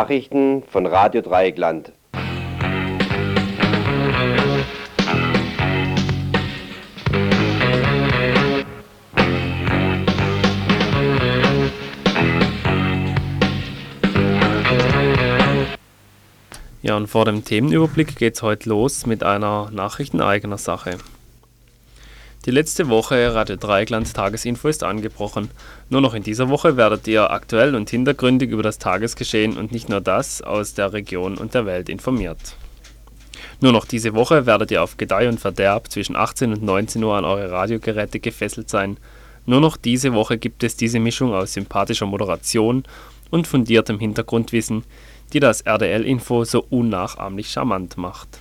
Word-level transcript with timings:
Nachrichten 0.00 0.62
von 0.62 0.86
Radio 0.86 1.20
Dreieckland. 1.20 1.92
Ja, 16.80 16.96
und 16.96 17.06
vor 17.06 17.26
dem 17.26 17.44
Themenüberblick 17.44 18.16
geht 18.16 18.36
es 18.36 18.42
heute 18.42 18.70
los 18.70 19.04
mit 19.04 19.22
einer 19.22 19.70
Nachricht 19.70 20.14
in 20.14 20.22
eigener 20.22 20.56
Sache. 20.56 20.96
Die 22.50 22.56
letzte 22.56 22.88
Woche 22.88 23.32
Radio 23.32 23.54
Dreiecklands 23.54 24.12
Tagesinfo 24.12 24.66
ist 24.66 24.82
angebrochen. 24.82 25.52
Nur 25.88 26.00
noch 26.00 26.14
in 26.14 26.24
dieser 26.24 26.48
Woche 26.48 26.76
werdet 26.76 27.06
ihr 27.06 27.30
aktuell 27.30 27.76
und 27.76 27.88
hintergründig 27.90 28.50
über 28.50 28.64
das 28.64 28.78
Tagesgeschehen 28.78 29.56
und 29.56 29.70
nicht 29.70 29.88
nur 29.88 30.00
das 30.00 30.42
aus 30.42 30.74
der 30.74 30.92
Region 30.92 31.38
und 31.38 31.54
der 31.54 31.64
Welt 31.64 31.88
informiert. 31.88 32.56
Nur 33.60 33.70
noch 33.70 33.84
diese 33.84 34.14
Woche 34.14 34.46
werdet 34.46 34.72
ihr 34.72 34.82
auf 34.82 34.96
Gedeih 34.96 35.28
und 35.28 35.38
Verderb 35.38 35.92
zwischen 35.92 36.16
18 36.16 36.54
und 36.54 36.64
19 36.64 37.04
Uhr 37.04 37.14
an 37.14 37.24
eure 37.24 37.52
Radiogeräte 37.52 38.18
gefesselt 38.18 38.68
sein. 38.68 38.96
Nur 39.46 39.60
noch 39.60 39.76
diese 39.76 40.12
Woche 40.12 40.36
gibt 40.36 40.64
es 40.64 40.76
diese 40.76 40.98
Mischung 40.98 41.32
aus 41.32 41.52
sympathischer 41.52 42.06
Moderation 42.06 42.82
und 43.30 43.46
fundiertem 43.46 44.00
Hintergrundwissen, 44.00 44.82
die 45.32 45.38
das 45.38 45.60
RDL-Info 45.60 46.42
so 46.42 46.66
unnachahmlich 46.68 47.48
charmant 47.48 47.96
macht. 47.96 48.40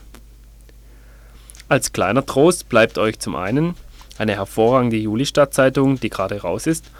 Als 1.67 1.93
kleiner 1.93 2.25
Trost 2.25 2.69
bleibt 2.69 2.97
euch 2.97 3.19
zum 3.19 3.35
einen 3.35 3.75
eine 4.19 4.35
hervorragende 4.35 4.97
Juli-Stadtzeitung, 4.97 5.99
die 5.99 6.09
gerade 6.09 6.41
raus 6.41 6.67
ist, 6.67 6.91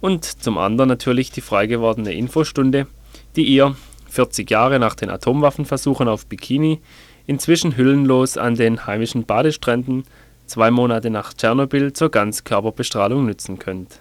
und 0.00 0.24
zum 0.24 0.58
anderen 0.58 0.88
natürlich 0.88 1.30
die 1.30 1.40
frei 1.40 1.66
gewordene 1.66 2.12
Infostunde, 2.12 2.88
die 3.36 3.44
ihr, 3.44 3.76
40 4.10 4.50
Jahre 4.50 4.78
nach 4.80 4.96
den 4.96 5.10
Atomwaffenversuchen 5.10 6.08
auf 6.08 6.26
Bikini, 6.26 6.80
inzwischen 7.26 7.76
hüllenlos 7.76 8.36
an 8.36 8.56
den 8.56 8.86
heimischen 8.86 9.24
Badestränden, 9.24 10.04
zwei 10.46 10.70
Monate 10.70 11.08
nach 11.10 11.32
Tschernobyl 11.32 11.92
zur 11.92 12.10
Ganzkörperbestrahlung 12.10 13.24
nützen 13.24 13.58
könnt. 13.58 14.00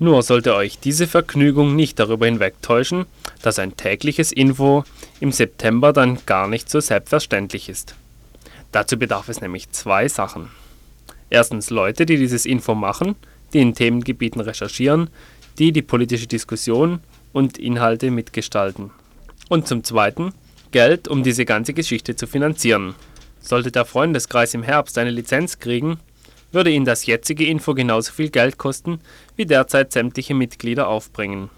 Nur 0.00 0.22
sollte 0.22 0.54
euch 0.54 0.78
diese 0.78 1.06
Vergnügung 1.06 1.76
nicht 1.76 1.98
darüber 1.98 2.26
hinwegtäuschen, 2.26 3.06
dass 3.42 3.58
ein 3.58 3.76
tägliches 3.76 4.32
Info 4.32 4.84
im 5.20 5.32
September 5.32 5.92
dann 5.92 6.18
gar 6.24 6.46
nicht 6.48 6.70
so 6.70 6.80
selbstverständlich 6.80 7.68
ist. 7.68 7.94
Dazu 8.72 8.96
bedarf 8.96 9.28
es 9.28 9.40
nämlich 9.40 9.70
zwei 9.72 10.08
Sachen. 10.08 10.50
Erstens 11.30 11.70
Leute, 11.70 12.06
die 12.06 12.16
dieses 12.16 12.46
Info 12.46 12.74
machen, 12.74 13.16
die 13.52 13.60
in 13.60 13.74
Themengebieten 13.74 14.40
recherchieren, 14.40 15.10
die 15.58 15.72
die 15.72 15.82
politische 15.82 16.26
Diskussion 16.26 17.00
und 17.32 17.58
Inhalte 17.58 18.10
mitgestalten. 18.10 18.90
Und 19.48 19.66
zum 19.66 19.84
Zweiten 19.84 20.32
Geld, 20.70 21.08
um 21.08 21.22
diese 21.22 21.44
ganze 21.44 21.72
Geschichte 21.72 22.14
zu 22.16 22.26
finanzieren. 22.26 22.94
Sollte 23.40 23.72
der 23.72 23.84
Freundeskreis 23.84 24.54
im 24.54 24.62
Herbst 24.62 24.98
eine 24.98 25.10
Lizenz 25.10 25.58
kriegen, 25.58 25.98
würde 26.52 26.70
ihn 26.70 26.84
das 26.84 27.06
jetzige 27.06 27.46
Info 27.46 27.74
genauso 27.74 28.12
viel 28.12 28.30
Geld 28.30 28.58
kosten, 28.58 29.00
wie 29.36 29.46
derzeit 29.46 29.92
sämtliche 29.92 30.34
Mitglieder 30.34 30.88
aufbringen. 30.88 31.50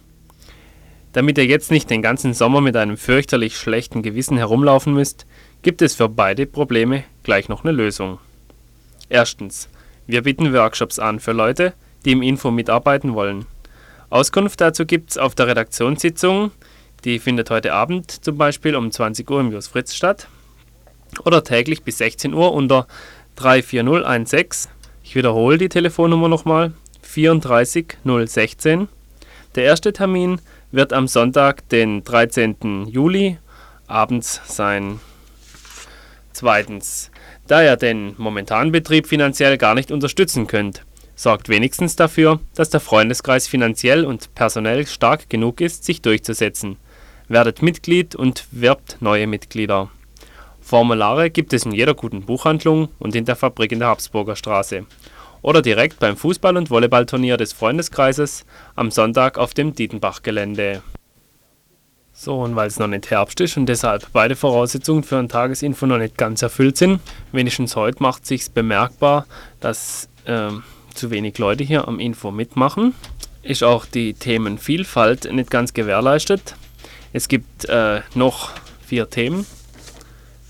Damit 1.12 1.38
ihr 1.38 1.46
jetzt 1.46 1.72
nicht 1.72 1.90
den 1.90 2.02
ganzen 2.02 2.34
Sommer 2.34 2.60
mit 2.60 2.76
einem 2.76 2.96
fürchterlich 2.96 3.56
schlechten 3.56 4.02
Gewissen 4.02 4.36
herumlaufen 4.36 4.94
müsst, 4.94 5.26
gibt 5.62 5.82
es 5.82 5.96
für 5.96 6.08
beide 6.08 6.46
Probleme 6.46 7.02
gleich 7.24 7.48
noch 7.48 7.64
eine 7.64 7.72
Lösung. 7.72 8.18
Erstens. 9.10 9.68
Wir 10.06 10.22
bieten 10.22 10.54
Workshops 10.54 10.98
an 10.98 11.20
für 11.20 11.32
Leute, 11.32 11.74
die 12.04 12.12
im 12.12 12.22
Info 12.22 12.50
mitarbeiten 12.50 13.12
wollen. 13.14 13.44
Auskunft 14.08 14.60
dazu 14.60 14.86
gibt's 14.86 15.18
auf 15.18 15.34
der 15.34 15.48
Redaktionssitzung, 15.48 16.52
die 17.04 17.18
findet 17.18 17.50
heute 17.50 17.72
Abend 17.72 18.24
zum 18.24 18.38
Beispiel 18.38 18.76
um 18.76 18.90
20 18.90 19.28
Uhr 19.30 19.40
im 19.40 19.52
Jus 19.52 19.68
Fritz 19.68 19.94
statt 19.94 20.28
oder 21.24 21.44
täglich 21.44 21.82
bis 21.82 21.98
16 21.98 22.34
Uhr 22.34 22.52
unter 22.52 22.86
34016. 23.36 24.70
Ich 25.02 25.14
wiederhole 25.16 25.58
die 25.58 25.68
Telefonnummer 25.68 26.28
nochmal 26.28 26.72
34016. 27.02 28.88
Der 29.56 29.64
erste 29.64 29.92
Termin 29.92 30.40
wird 30.70 30.92
am 30.92 31.08
Sonntag, 31.08 31.68
den 31.70 32.04
13. 32.04 32.86
Juli, 32.86 33.38
abends 33.88 34.40
sein. 34.44 35.00
Zweitens, 36.32 37.09
da 37.50 37.64
ihr 37.64 37.76
den 37.76 38.14
momentanen 38.16 38.70
Betrieb 38.70 39.08
finanziell 39.08 39.58
gar 39.58 39.74
nicht 39.74 39.90
unterstützen 39.90 40.46
könnt, 40.46 40.84
sorgt 41.16 41.48
wenigstens 41.48 41.96
dafür, 41.96 42.38
dass 42.54 42.70
der 42.70 42.78
Freundeskreis 42.78 43.48
finanziell 43.48 44.04
und 44.04 44.32
personell 44.36 44.86
stark 44.86 45.28
genug 45.28 45.60
ist, 45.60 45.84
sich 45.84 46.00
durchzusetzen. 46.00 46.76
Werdet 47.26 47.60
Mitglied 47.60 48.14
und 48.14 48.46
wirbt 48.52 48.98
neue 49.00 49.26
Mitglieder. 49.26 49.90
Formulare 50.60 51.30
gibt 51.30 51.52
es 51.52 51.64
in 51.64 51.72
jeder 51.72 51.94
guten 51.94 52.22
Buchhandlung 52.22 52.88
und 53.00 53.16
in 53.16 53.24
der 53.24 53.34
Fabrik 53.34 53.72
in 53.72 53.80
der 53.80 53.88
Habsburger 53.88 54.36
Straße. 54.36 54.86
Oder 55.42 55.60
direkt 55.60 55.98
beim 55.98 56.14
Fußball- 56.14 56.56
und 56.56 56.70
Volleyballturnier 56.70 57.36
des 57.36 57.52
Freundeskreises 57.52 58.44
am 58.76 58.92
Sonntag 58.92 59.38
auf 59.38 59.54
dem 59.54 59.74
Dietenbach-Gelände. 59.74 60.82
So, 62.22 62.42
und 62.42 62.54
weil 62.54 62.68
es 62.68 62.78
noch 62.78 62.86
nicht 62.86 63.10
Herbst 63.10 63.40
ist 63.40 63.56
und 63.56 63.64
deshalb 63.64 64.06
beide 64.12 64.36
Voraussetzungen 64.36 65.04
für 65.04 65.16
ein 65.16 65.30
Tagesinfo 65.30 65.86
noch 65.86 65.96
nicht 65.96 66.18
ganz 66.18 66.42
erfüllt 66.42 66.76
sind, 66.76 67.00
wenigstens 67.32 67.76
heute 67.76 68.02
macht 68.02 68.26
sich 68.26 68.50
bemerkbar, 68.50 69.24
dass 69.58 70.10
äh, 70.26 70.50
zu 70.92 71.10
wenig 71.10 71.38
Leute 71.38 71.64
hier 71.64 71.88
am 71.88 71.98
Info 71.98 72.30
mitmachen. 72.30 72.92
Ist 73.42 73.64
auch 73.64 73.86
die 73.86 74.12
Themenvielfalt 74.12 75.32
nicht 75.32 75.50
ganz 75.50 75.72
gewährleistet. 75.72 76.56
Es 77.14 77.26
gibt 77.26 77.64
äh, 77.70 78.02
noch 78.14 78.50
vier 78.86 79.08
Themen. 79.08 79.46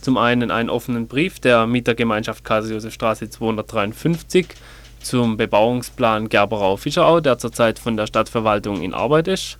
Zum 0.00 0.19
einen 0.19 0.50
einen 0.50 0.70
offenen 0.70 1.06
Brief 1.06 1.38
der 1.38 1.69
Mietergemeinschaft 1.69 2.42
Kaiser-Josef-Straße 2.42 3.30
253 3.30 4.48
zum 5.04 5.36
Bebauungsplan 5.36 6.30
Gerberau-Fischerau, 6.30 7.20
der 7.20 7.38
zurzeit 7.38 7.78
von 7.78 7.97
der 7.97 8.09
Stadtverwaltung 8.09 8.82
in 8.82 8.92
Arbeit 8.92 9.28
ist. 9.28 9.59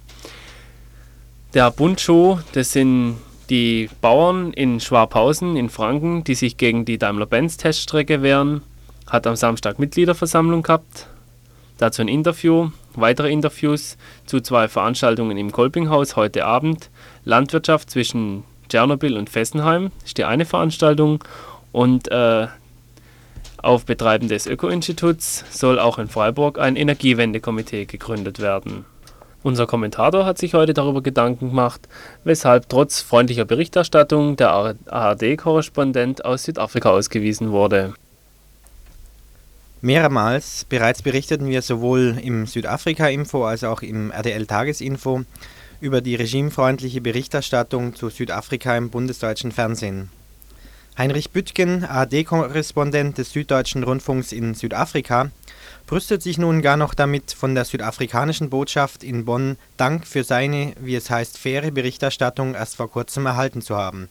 Der 1.53 1.73
Bundschuh, 1.73 2.39
das 2.53 2.71
sind 2.71 3.17
die 3.49 3.91
Bauern 4.01 4.53
in 4.53 4.79
Schwabhausen 4.79 5.57
in 5.57 5.69
Franken, 5.69 6.23
die 6.23 6.37
sich 6.37 6.57
gegen 6.57 6.85
die 6.85 6.97
Daimler-Benz-Teststrecke 6.97 8.23
wehren, 8.23 8.63
hat 9.09 9.27
am 9.27 9.35
Samstag 9.35 9.81
Mitgliederversammlung 9.81 10.63
gehabt. 10.63 11.09
Dazu 11.77 12.03
ein 12.03 12.09
Interview, 12.09 12.71
weitere 12.95 13.33
Interviews 13.33 13.97
zu 14.27 14.41
zwei 14.41 14.69
Veranstaltungen 14.69 15.37
im 15.37 15.51
Kolpinghaus 15.51 16.15
heute 16.15 16.45
Abend. 16.45 16.89
Landwirtschaft 17.25 17.91
zwischen 17.91 18.45
Tschernobyl 18.69 19.17
und 19.17 19.29
Fessenheim 19.29 19.91
ist 20.05 20.19
die 20.19 20.25
eine 20.25 20.45
Veranstaltung 20.45 21.25
und 21.73 22.07
äh, 22.13 22.47
auf 23.61 23.87
Betreiben 23.87 24.29
des 24.29 24.47
Öko-Instituts 24.47 25.45
soll 25.51 25.81
auch 25.81 25.99
in 25.99 26.07
Freiburg 26.07 26.61
ein 26.61 26.77
Energiewendekomitee 26.77 27.87
gegründet 27.87 28.39
werden. 28.39 28.85
Unser 29.43 29.67
Kommentator 29.67 30.27
hat 30.27 30.37
sich 30.37 30.53
heute 30.53 30.75
darüber 30.75 31.03
Gedanken 31.03 31.49
gemacht, 31.49 31.89
weshalb 32.25 32.69
trotz 32.69 33.01
freundlicher 33.01 33.47
Berichterstattung 33.47 34.37
der 34.37 34.77
ARD-Korrespondent 34.87 36.25
aus 36.27 36.45
Südafrika 36.45 36.91
ausgewiesen 36.91 37.51
wurde. 37.51 37.95
Mehrmals 39.81 40.67
bereits 40.69 41.01
berichteten 41.01 41.47
wir 41.47 41.63
sowohl 41.63 42.19
im 42.23 42.47
Südafrika-Info 42.47 43.45
als 43.45 43.65
auch 43.65 43.81
im 43.81 44.11
RDL-Tagesinfo 44.11 45.23
über 45.81 46.03
die 46.03 46.17
regimefreundliche 46.17 47.01
Berichterstattung 47.01 47.95
zu 47.95 48.11
Südafrika 48.11 48.77
im 48.77 48.91
bundesdeutschen 48.91 49.53
Fernsehen. 49.53 50.11
Heinrich 50.99 51.31
Büttgen, 51.31 51.85
ARD-Korrespondent 51.85 53.17
des 53.17 53.33
Süddeutschen 53.33 53.85
Rundfunks 53.85 54.33
in 54.33 54.53
Südafrika, 54.53 55.31
brüstet 55.91 56.23
sich 56.23 56.39
nun 56.39 56.63
gar 56.63 56.77
noch 56.77 56.95
damit, 56.95 57.33
von 57.33 57.57
der 57.57 57.65
südafrikanischen 57.65 58.49
Botschaft 58.49 59.03
in 59.03 59.25
Bonn 59.25 59.57
Dank 59.77 60.07
für 60.07 60.23
seine, 60.23 60.73
wie 60.79 60.95
es 60.95 61.11
heißt, 61.11 61.37
faire 61.37 61.73
Berichterstattung 61.73 62.55
erst 62.55 62.77
vor 62.77 62.89
kurzem 62.89 63.27
erhalten 63.27 63.61
zu 63.61 63.77
haben. 63.77 64.09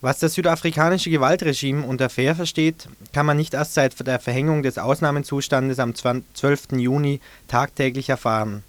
Was 0.00 0.18
das 0.18 0.34
südafrikanische 0.34 1.10
Gewaltregime 1.10 1.86
unter 1.86 2.10
fair 2.10 2.34
versteht, 2.34 2.88
kann 3.12 3.24
man 3.24 3.36
nicht 3.36 3.54
erst 3.54 3.74
seit 3.74 4.04
der 4.04 4.18
Verhängung 4.18 4.64
des 4.64 4.78
Ausnahmezustandes 4.78 5.78
am 5.78 5.94
12. 5.94 6.72
Juni 6.72 7.20
tagtäglich 7.46 8.08
erfahren. 8.08 8.64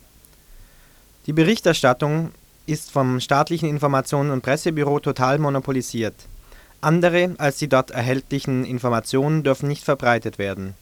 Die 1.25 1.33
Berichterstattung 1.33 2.33
ist 2.67 2.91
vom 2.91 3.19
staatlichen 3.19 3.67
Informationen- 3.67 4.29
und 4.29 4.43
Pressebüro 4.43 4.99
total 4.99 5.39
monopolisiert. 5.39 6.13
Andere 6.81 7.33
als 7.39 7.57
die 7.57 7.67
dort 7.67 7.89
erhältlichen 7.89 8.63
Informationen 8.63 9.41
dürfen 9.41 9.67
nicht 9.67 9.83
verbreitet 9.85 10.37
werden 10.37 10.75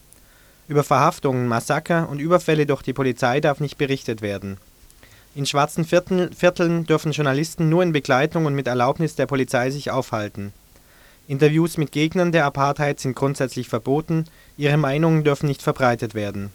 über 0.67 0.83
Verhaftungen, 0.83 1.47
Massaker 1.47 2.09
und 2.09 2.19
Überfälle 2.19 2.65
durch 2.65 2.81
die 2.81 2.93
Polizei 2.93 3.39
darf 3.39 3.59
nicht 3.59 3.77
berichtet 3.77 4.21
werden. 4.21 4.57
In 5.35 5.45
schwarzen 5.45 5.85
Vierteln 5.85 6.85
dürfen 6.85 7.11
Journalisten 7.11 7.69
nur 7.69 7.83
in 7.83 7.91
Begleitung 7.93 8.45
und 8.45 8.55
mit 8.55 8.67
Erlaubnis 8.67 9.15
der 9.15 9.27
Polizei 9.27 9.69
sich 9.69 9.91
aufhalten. 9.91 10.51
Interviews 11.27 11.77
mit 11.77 11.91
Gegnern 11.91 12.31
der 12.31 12.45
Apartheid 12.45 12.99
sind 12.99 13.15
grundsätzlich 13.15 13.69
verboten, 13.69 14.25
ihre 14.57 14.77
Meinungen 14.77 15.23
dürfen 15.23 15.47
nicht 15.47 15.61
verbreitet 15.61 16.15
werden. 16.15 16.51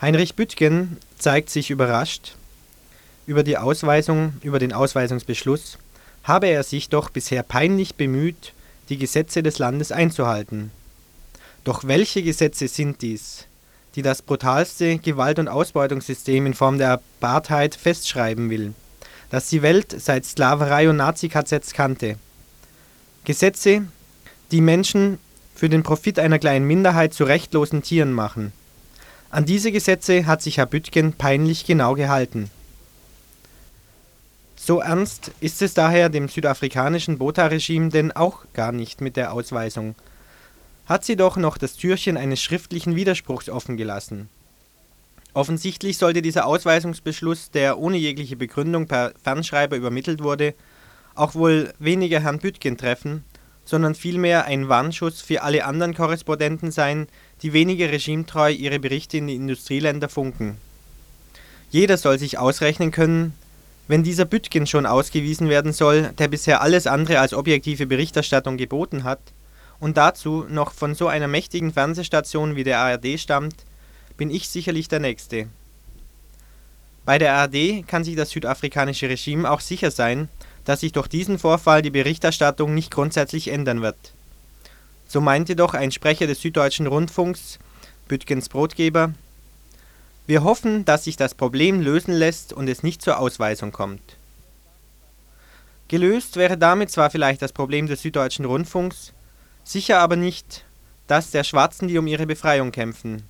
Heinrich 0.00 0.34
Büttgen 0.34 0.96
zeigt 1.18 1.50
sich 1.50 1.70
überrascht. 1.70 2.34
über 3.24 3.44
die 3.44 3.56
Ausweisung, 3.56 4.32
über 4.42 4.58
den 4.58 4.72
Ausweisungsbeschluss, 4.72 5.78
habe 6.24 6.48
er 6.48 6.64
sich 6.64 6.88
doch 6.88 7.08
bisher 7.08 7.44
peinlich 7.44 7.94
bemüht, 7.94 8.52
die 8.88 8.98
Gesetze 8.98 9.44
des 9.44 9.60
Landes 9.60 9.92
einzuhalten. 9.92 10.72
Doch 11.64 11.84
welche 11.84 12.22
Gesetze 12.22 12.66
sind 12.66 13.02
dies, 13.02 13.46
die 13.94 14.02
das 14.02 14.22
brutalste 14.22 14.98
Gewalt- 14.98 15.38
und 15.38 15.48
Ausbeutungssystem 15.48 16.46
in 16.46 16.54
Form 16.54 16.78
der 16.78 16.92
Apartheid 16.92 17.76
festschreiben 17.76 18.50
will, 18.50 18.74
das 19.30 19.48
die 19.48 19.62
Welt 19.62 19.94
seit 19.96 20.24
Sklaverei 20.24 20.90
und 20.90 20.96
Nazi-KZs 20.96 21.72
kannte? 21.72 22.16
Gesetze, 23.24 23.82
die 24.50 24.60
Menschen 24.60 25.18
für 25.54 25.68
den 25.68 25.84
Profit 25.84 26.18
einer 26.18 26.40
kleinen 26.40 26.66
Minderheit 26.66 27.14
zu 27.14 27.22
rechtlosen 27.22 27.82
Tieren 27.82 28.12
machen. 28.12 28.52
An 29.30 29.44
diese 29.44 29.70
Gesetze 29.70 30.26
hat 30.26 30.42
sich 30.42 30.58
Herr 30.58 30.66
Büttgen 30.66 31.12
peinlich 31.12 31.64
genau 31.64 31.94
gehalten. 31.94 32.50
So 34.56 34.80
ernst 34.80 35.30
ist 35.40 35.62
es 35.62 35.74
daher 35.74 36.08
dem 36.08 36.28
südafrikanischen 36.28 37.18
Botha-Regime 37.18 37.88
denn 37.88 38.12
auch 38.12 38.44
gar 38.54 38.72
nicht 38.72 39.00
mit 39.00 39.16
der 39.16 39.32
Ausweisung. 39.32 39.94
Hat 40.86 41.04
sie 41.04 41.16
doch 41.16 41.36
noch 41.36 41.58
das 41.58 41.74
Türchen 41.74 42.16
eines 42.16 42.42
schriftlichen 42.42 42.96
Widerspruchs 42.96 43.48
offen 43.48 43.76
gelassen. 43.76 44.28
Offensichtlich 45.34 45.96
sollte 45.96 46.20
dieser 46.20 46.46
Ausweisungsbeschluss, 46.46 47.50
der 47.50 47.78
ohne 47.78 47.96
jegliche 47.96 48.36
Begründung 48.36 48.86
per 48.86 49.14
Fernschreiber 49.22 49.76
übermittelt 49.76 50.22
wurde, 50.22 50.54
auch 51.14 51.34
wohl 51.34 51.72
weniger 51.78 52.20
Herrn 52.20 52.38
Büttgen 52.38 52.76
treffen, 52.76 53.24
sondern 53.64 53.94
vielmehr 53.94 54.44
ein 54.44 54.68
Warnschuss 54.68 55.22
für 55.22 55.42
alle 55.42 55.64
anderen 55.64 55.94
Korrespondenten 55.94 56.70
sein, 56.70 57.06
die 57.42 57.52
weniger 57.52 57.90
regimetreu 57.90 58.50
ihre 58.50 58.78
Berichte 58.78 59.18
in 59.18 59.28
die 59.28 59.36
Industrieländer 59.36 60.08
funken. 60.08 60.56
Jeder 61.70 61.96
soll 61.96 62.18
sich 62.18 62.38
ausrechnen 62.38 62.90
können, 62.90 63.34
wenn 63.88 64.02
dieser 64.02 64.24
Büttgen 64.26 64.66
schon 64.66 64.84
ausgewiesen 64.84 65.48
werden 65.48 65.72
soll, 65.72 66.12
der 66.18 66.28
bisher 66.28 66.60
alles 66.60 66.86
andere 66.86 67.20
als 67.20 67.32
objektive 67.32 67.86
Berichterstattung 67.86 68.56
geboten 68.56 69.04
hat, 69.04 69.20
und 69.82 69.96
dazu 69.96 70.46
noch 70.48 70.72
von 70.72 70.94
so 70.94 71.08
einer 71.08 71.26
mächtigen 71.26 71.72
Fernsehstation 71.72 72.54
wie 72.54 72.62
der 72.62 72.78
ARD 72.78 73.18
stammt, 73.18 73.56
bin 74.16 74.30
ich 74.30 74.48
sicherlich 74.48 74.86
der 74.86 75.00
Nächste. 75.00 75.48
Bei 77.04 77.18
der 77.18 77.34
ARD 77.34 77.84
kann 77.88 78.04
sich 78.04 78.14
das 78.14 78.30
südafrikanische 78.30 79.08
Regime 79.08 79.50
auch 79.50 79.58
sicher 79.58 79.90
sein, 79.90 80.28
dass 80.64 80.80
sich 80.80 80.92
durch 80.92 81.08
diesen 81.08 81.36
Vorfall 81.36 81.82
die 81.82 81.90
Berichterstattung 81.90 82.74
nicht 82.74 82.92
grundsätzlich 82.92 83.48
ändern 83.48 83.82
wird. 83.82 83.96
So 85.08 85.20
meinte 85.20 85.56
doch 85.56 85.74
ein 85.74 85.90
Sprecher 85.90 86.28
des 86.28 86.40
Süddeutschen 86.40 86.86
Rundfunks, 86.86 87.58
Büttgens 88.06 88.48
Brotgeber, 88.48 89.12
wir 90.28 90.44
hoffen, 90.44 90.84
dass 90.84 91.02
sich 91.02 91.16
das 91.16 91.34
Problem 91.34 91.80
lösen 91.80 92.14
lässt 92.14 92.52
und 92.52 92.68
es 92.68 92.84
nicht 92.84 93.02
zur 93.02 93.18
Ausweisung 93.18 93.72
kommt. 93.72 94.16
Gelöst 95.88 96.36
wäre 96.36 96.56
damit 96.56 96.92
zwar 96.92 97.10
vielleicht 97.10 97.42
das 97.42 97.52
Problem 97.52 97.88
des 97.88 98.02
Süddeutschen 98.02 98.44
Rundfunks, 98.44 99.12
sicher 99.64 100.00
aber 100.00 100.16
nicht 100.16 100.64
das 101.06 101.30
der 101.30 101.44
Schwarzen, 101.44 101.88
die 101.88 101.98
um 101.98 102.06
ihre 102.06 102.26
Befreiung 102.26 102.72
kämpfen. 102.72 103.22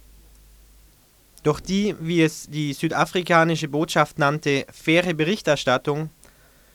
Doch 1.42 1.58
die, 1.58 1.96
wie 1.98 2.22
es 2.22 2.48
die 2.48 2.72
südafrikanische 2.72 3.68
Botschaft 3.68 4.18
nannte, 4.18 4.64
faire 4.70 5.14
Berichterstattung 5.14 6.10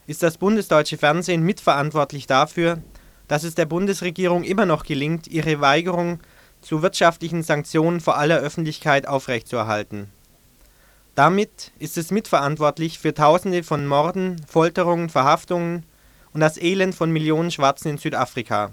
ist 0.08 0.24
das 0.24 0.38
bundesdeutsche 0.38 0.98
Fernsehen 0.98 1.44
mitverantwortlich 1.44 2.28
dafür, 2.28 2.82
dass 3.28 3.44
es 3.44 3.56
der 3.56 3.66
Bundesregierung 3.66 4.44
immer 4.44 4.66
noch 4.66 4.84
gelingt, 4.84 5.28
ihre 5.28 5.62
Weigerung 5.62 6.20
zu 6.62 6.82
wirtschaftlichen 6.82 7.44
Sanktionen 7.44 8.02
vor 8.02 8.18
aller 8.18 8.40
Öffentlichkeit 8.40 9.08
aufrechtzuerhalten. 9.08 10.10
Damit 11.16 11.72
ist 11.80 11.98
es 11.98 12.12
mitverantwortlich 12.12 13.00
für 13.00 13.14
Tausende 13.14 13.64
von 13.64 13.88
Morden, 13.88 14.42
Folterungen, 14.48 15.10
Verhaftungen 15.10 15.84
und 16.34 16.42
das 16.42 16.58
Elend 16.58 16.94
von 16.94 17.12
Millionen 17.12 17.52
Schwarzen 17.52 17.90
in 17.90 17.98
Südafrika. 17.98 18.72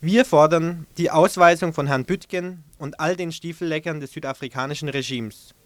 Wir 0.00 0.24
fordern 0.24 0.86
die 0.96 1.10
Ausweisung 1.10 1.72
von 1.72 1.88
Herrn 1.88 2.04
Büttgen 2.04 2.62
und 2.78 3.00
all 3.00 3.16
den 3.16 3.32
Stiefelleckern 3.32 3.98
des 3.98 4.12
südafrikanischen 4.12 4.88
Regimes. 4.88 5.56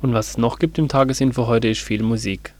Und 0.00 0.14
was 0.14 0.28
es 0.30 0.38
noch 0.38 0.60
gibt 0.60 0.78
im 0.78 0.86
Tagesinfo 0.86 1.48
heute 1.48 1.66
ist 1.66 1.80
viel 1.80 2.04
Musik. 2.04 2.54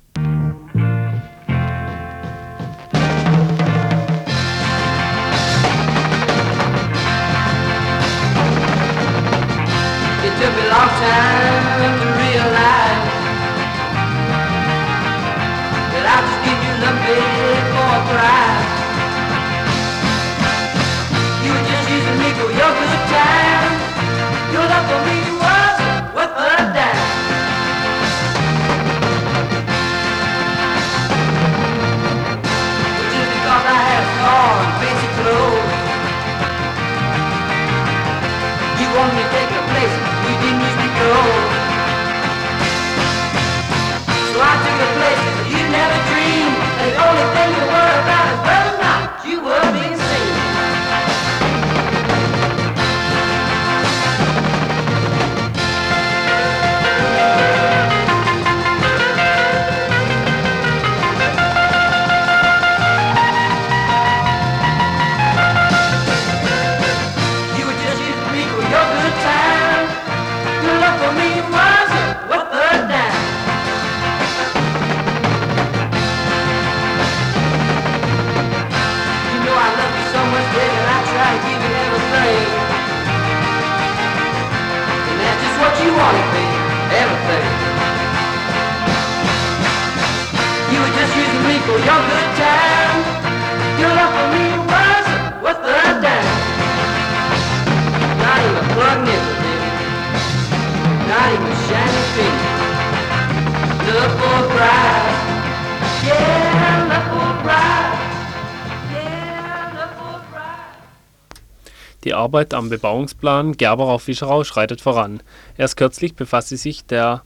Die 112.10 112.14
Arbeit 112.14 112.54
am 112.54 112.70
Bebauungsplan 112.70 113.56
Gerberau-Fischerau 113.56 114.42
schreitet 114.42 114.80
voran. 114.80 115.22
Erst 115.56 115.76
kürzlich 115.76 116.16
befasste 116.16 116.56
sich 116.56 116.84
der 116.84 117.22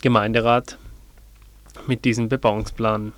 Gemeinderat 0.00 0.78
mit 1.86 2.06
diesem 2.06 2.30
Bebauungsplan. 2.30 3.12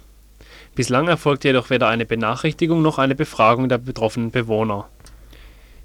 Bislang 0.74 1.06
erfolgte 1.06 1.46
jedoch 1.46 1.70
weder 1.70 1.86
eine 1.86 2.04
Benachrichtigung 2.04 2.82
noch 2.82 2.98
eine 2.98 3.14
Befragung 3.14 3.68
der 3.68 3.78
betroffenen 3.78 4.32
Bewohner. 4.32 4.88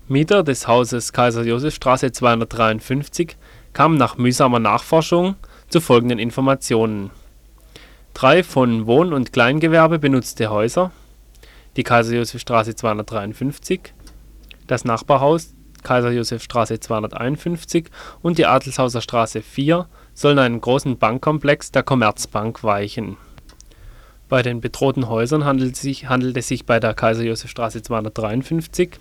Mieter 0.08 0.42
des 0.42 0.68
Hauses 0.68 1.14
Kaiser-Joseph-Straße 1.14 2.12
253 2.12 3.38
kamen 3.74 4.00
nach 4.00 4.18
mühsamer 4.18 4.58
Nachforschung 4.58 5.36
zu 5.70 5.80
folgenden 5.80 6.18
Informationen: 6.18 7.12
Drei 8.16 8.42
von 8.42 8.88
Wohn 8.88 9.14
und 9.14 9.32
Kleingewerbe 9.32 10.00
benutzte 10.00 10.50
Häuser, 10.50 10.92
die 11.76 11.84
Kaiser-Joseph-Straße 11.84 12.74
253, 12.74 13.94
das 14.68 14.86
Nachbarhaus 14.86 15.54
Kaiser-Joseph-Straße 15.84 16.80
251 16.80 17.86
und 18.22 18.38
die 18.38 18.46
Adelshauser 18.46 19.02
Straße 19.02 19.42
4 19.42 19.88
sollen 20.14 20.40
einem 20.40 20.62
großen 20.62 20.98
Bankkomplex 20.98 21.72
der 21.72 21.84
Commerzbank 21.84 22.64
weichen. 22.64 23.18
Bei 24.30 24.42
den 24.42 24.62
bedrohten 24.62 25.10
Häusern 25.10 25.46
handelt 25.46 25.76
es 25.76 26.48
sich 26.48 26.66
bei 26.66 26.80
der 26.80 26.94
Kaiser-Joseph-Straße 26.94 27.82
253 27.82 28.92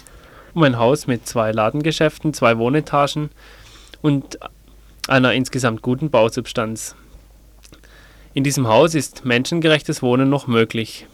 um 0.54 0.62
ein 0.64 0.78
Haus 0.78 1.07
mit 1.07 1.26
zwei 1.26 1.50
Ladengeschäften, 1.52 2.35
zwei 2.35 2.59
Wohnetagen 2.59 3.31
und 4.02 4.38
einer 5.09 5.33
insgesamt 5.33 5.83
guten 5.83 6.11
Bausubstanz. 6.11 6.95
In 8.35 8.45
diesem 8.45 8.69
Haus 8.69 8.95
ist 8.95 9.25
menschengerechtes 9.25 10.02
Wohnen 10.02 10.28
noch 10.28 10.47
möglich. 10.47 11.07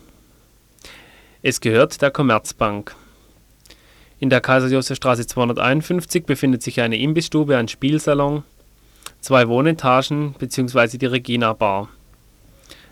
Es 1.43 1.61
gehört 1.61 2.03
der 2.03 2.11
Commerzbank. 2.11 2.97
In 4.21 4.31
der 4.31 4.41
Kaiser-Josef-Straße 4.41 5.27
251 5.27 6.25
befindet 6.27 6.63
sich 6.63 6.81
eine 6.81 6.99
Imbissstube, 6.99 7.57
ein 7.57 7.69
Spielsalon, 7.69 8.43
zwei 9.21 9.49
Wohnetagen 9.49 10.33
bzw. 10.33 10.99
die 10.99 11.07
Regina 11.07 11.53
Bar. 11.53 11.89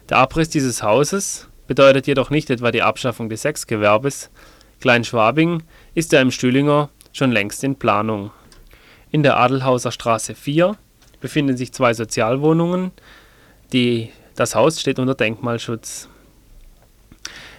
Der 0.09 0.19
Abriss 0.19 0.49
dieses 0.51 0.85
Hauses 0.85 1.49
bedeutet 1.67 2.07
jedoch 2.07 2.31
nicht 2.31 2.49
etwa 2.51 2.71
die 2.71 2.83
Abschaffung 2.83 3.29
des 3.29 3.43
Sexgewerbes. 3.43 4.31
Klein-Schwabing 4.81 5.65
ist 5.95 6.13
ja 6.13 6.21
im 6.21 6.31
Stühlinger 6.31 6.91
schon 7.13 7.33
längst 7.33 7.65
in 7.65 7.75
Planung. 7.75 8.31
In 9.11 9.25
der 9.25 9.37
Adelhauser 9.37 9.91
Straße 9.91 10.37
4 10.37 10.77
befinden 11.21 11.57
sich 11.57 11.73
zwei 11.73 11.93
Sozialwohnungen. 11.93 12.93
Das 14.37 14.55
Haus 14.55 14.81
steht 14.81 15.01
unter 15.01 15.15
Denkmalschutz. 15.15 16.09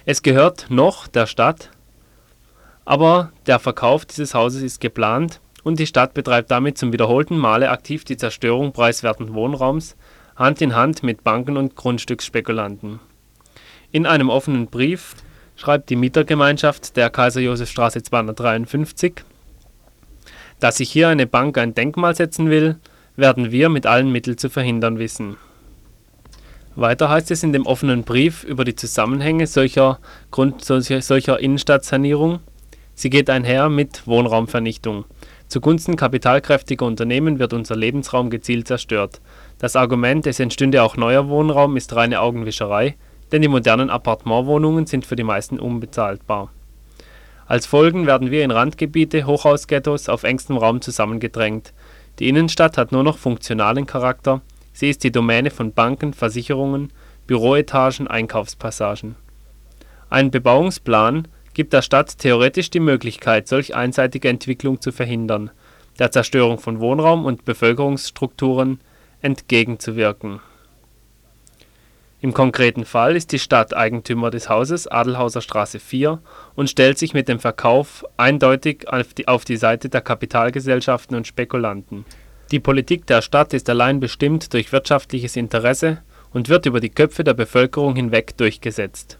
Es 0.06 0.22
gehört 0.22 0.66
noch 0.70 1.06
der 1.06 1.26
Stadt, 1.26 1.70
aber 2.88 3.32
der 3.46 3.58
Verkauf 3.58 4.06
dieses 4.06 4.32
Hauses 4.32 4.62
ist 4.62 4.80
geplant 4.80 5.42
und 5.62 5.78
die 5.78 5.86
Stadt 5.86 6.14
betreibt 6.14 6.50
damit 6.50 6.78
zum 6.78 6.90
wiederholten 6.90 7.36
Male 7.36 7.68
aktiv 7.68 8.02
die 8.02 8.16
Zerstörung 8.16 8.72
preiswerten 8.72 9.34
Wohnraums, 9.34 9.94
Hand 10.36 10.62
in 10.62 10.74
Hand 10.74 11.02
mit 11.02 11.22
Banken 11.22 11.58
und 11.58 11.76
Grundstücksspekulanten. 11.76 12.98
In 13.92 14.06
einem 14.06 14.30
offenen 14.30 14.68
Brief 14.68 15.16
schreibt 15.54 15.90
die 15.90 15.96
Mietergemeinschaft 15.96 16.96
der 16.96 17.10
Kaiser-Josef-Straße 17.10 18.02
253, 18.02 19.16
dass 20.58 20.78
sich 20.78 20.90
hier 20.90 21.08
eine 21.08 21.26
Bank 21.26 21.58
ein 21.58 21.74
Denkmal 21.74 22.14
setzen 22.14 22.48
will, 22.48 22.78
werden 23.16 23.52
wir 23.52 23.68
mit 23.68 23.84
allen 23.84 24.10
Mitteln 24.10 24.38
zu 24.38 24.48
verhindern 24.48 24.98
wissen. 24.98 25.36
Weiter 26.74 27.10
heißt 27.10 27.30
es 27.32 27.42
in 27.42 27.52
dem 27.52 27.66
offenen 27.66 28.04
Brief 28.04 28.44
über 28.44 28.64
die 28.64 28.76
Zusammenhänge 28.76 29.46
solcher, 29.46 29.98
Innenstadtsanierung, 31.38 32.40
Sie 32.98 33.10
geht 33.10 33.30
einher 33.30 33.68
mit 33.68 34.08
Wohnraumvernichtung. 34.08 35.04
Zugunsten 35.46 35.94
kapitalkräftiger 35.94 36.84
Unternehmen 36.84 37.38
wird 37.38 37.52
unser 37.52 37.76
Lebensraum 37.76 38.28
gezielt 38.28 38.66
zerstört. 38.66 39.20
Das 39.60 39.76
Argument, 39.76 40.26
es 40.26 40.40
entstünde 40.40 40.82
auch 40.82 40.96
neuer 40.96 41.28
Wohnraum, 41.28 41.76
ist 41.76 41.94
reine 41.94 42.20
Augenwischerei, 42.20 42.96
denn 43.30 43.40
die 43.40 43.46
modernen 43.46 43.88
Appartementwohnungen 43.88 44.86
sind 44.86 45.06
für 45.06 45.14
die 45.14 45.22
meisten 45.22 45.60
unbezahlbar. 45.60 46.50
Als 47.46 47.66
Folgen 47.66 48.08
werden 48.08 48.32
wir 48.32 48.42
in 48.42 48.50
Randgebiete, 48.50 49.26
Hochhausghettos 49.26 50.08
auf 50.08 50.24
engstem 50.24 50.56
Raum 50.56 50.80
zusammengedrängt. 50.80 51.72
Die 52.18 52.28
Innenstadt 52.28 52.76
hat 52.76 52.90
nur 52.90 53.04
noch 53.04 53.16
funktionalen 53.16 53.86
Charakter, 53.86 54.40
sie 54.72 54.90
ist 54.90 55.04
die 55.04 55.12
Domäne 55.12 55.52
von 55.52 55.72
Banken, 55.72 56.14
Versicherungen, 56.14 56.92
Büroetagen, 57.28 58.08
Einkaufspassagen. 58.08 59.14
Ein 60.10 60.32
Bebauungsplan 60.32 61.28
gibt 61.58 61.72
der 61.72 61.82
Stadt 61.82 62.18
theoretisch 62.18 62.70
die 62.70 62.78
Möglichkeit, 62.78 63.48
solch 63.48 63.74
einseitige 63.74 64.28
Entwicklung 64.28 64.80
zu 64.80 64.92
verhindern, 64.92 65.50
der 65.98 66.12
Zerstörung 66.12 66.60
von 66.60 66.78
Wohnraum 66.78 67.24
und 67.24 67.44
Bevölkerungsstrukturen 67.44 68.78
entgegenzuwirken. 69.22 70.38
Im 72.20 72.32
konkreten 72.32 72.84
Fall 72.84 73.16
ist 73.16 73.32
die 73.32 73.40
Stadt 73.40 73.74
Eigentümer 73.74 74.30
des 74.30 74.48
Hauses 74.48 74.86
Adelhauser 74.86 75.40
Straße 75.40 75.80
4 75.80 76.20
und 76.54 76.70
stellt 76.70 76.96
sich 76.96 77.12
mit 77.12 77.26
dem 77.26 77.40
Verkauf 77.40 78.04
eindeutig 78.16 78.86
auf 78.86 79.12
die, 79.12 79.26
auf 79.26 79.44
die 79.44 79.56
Seite 79.56 79.88
der 79.88 80.00
Kapitalgesellschaften 80.00 81.16
und 81.16 81.26
Spekulanten. 81.26 82.04
Die 82.52 82.60
Politik 82.60 83.04
der 83.08 83.20
Stadt 83.20 83.52
ist 83.52 83.68
allein 83.68 83.98
bestimmt 83.98 84.54
durch 84.54 84.70
wirtschaftliches 84.70 85.34
Interesse 85.34 86.04
und 86.32 86.48
wird 86.48 86.66
über 86.66 86.78
die 86.78 86.90
Köpfe 86.90 87.24
der 87.24 87.34
Bevölkerung 87.34 87.96
hinweg 87.96 88.36
durchgesetzt 88.36 89.18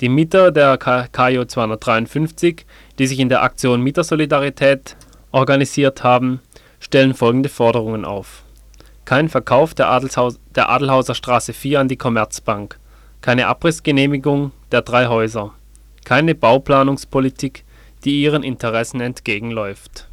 die 0.00 0.08
Mieter 0.08 0.50
der 0.50 0.76
KJ 0.76 1.46
253, 1.46 2.66
die 2.98 3.06
sich 3.06 3.20
in 3.20 3.28
der 3.28 3.42
Aktion 3.42 3.82
Mietersolidarität 3.82 4.96
organisiert 5.30 6.02
haben, 6.02 6.40
stellen 6.80 7.14
folgende 7.14 7.48
Forderungen 7.48 8.04
auf: 8.04 8.42
Kein 9.04 9.28
Verkauf 9.28 9.74
der 9.74 9.88
Adelhauser 9.90 11.14
Straße 11.14 11.52
4 11.52 11.80
an 11.80 11.88
die 11.88 11.96
Commerzbank, 11.96 12.78
keine 13.20 13.46
Abrissgenehmigung 13.46 14.52
der 14.72 14.82
drei 14.82 15.06
Häuser, 15.06 15.52
keine 16.04 16.34
Bauplanungspolitik, 16.34 17.64
die 18.04 18.22
ihren 18.22 18.42
Interessen 18.42 19.00
entgegenläuft 19.00 20.08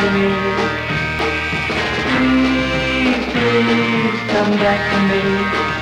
Please, 0.00 0.16
please 3.32 4.20
come 4.32 4.52
back 4.56 4.80
to 4.90 4.98
me. 5.12 5.79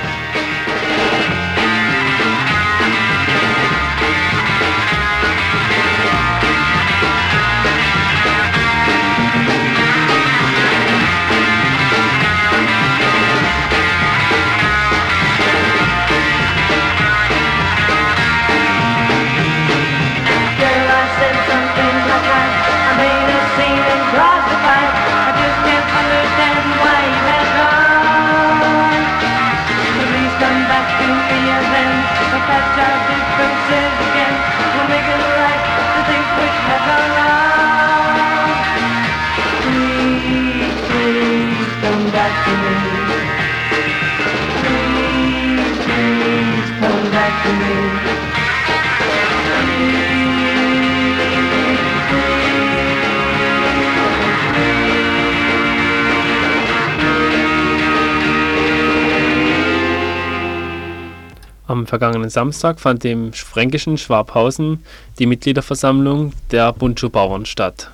Vergangenen 61.89 62.29
Samstag 62.29 62.79
fand 62.79 63.03
im 63.03 63.33
fränkischen 63.33 63.97
Schwabhausen 63.97 64.83
die 65.17 65.25
Mitgliederversammlung 65.25 66.33
der 66.51 66.71
Bundschuh-Bauern 66.71 67.45
statt. 67.45 67.91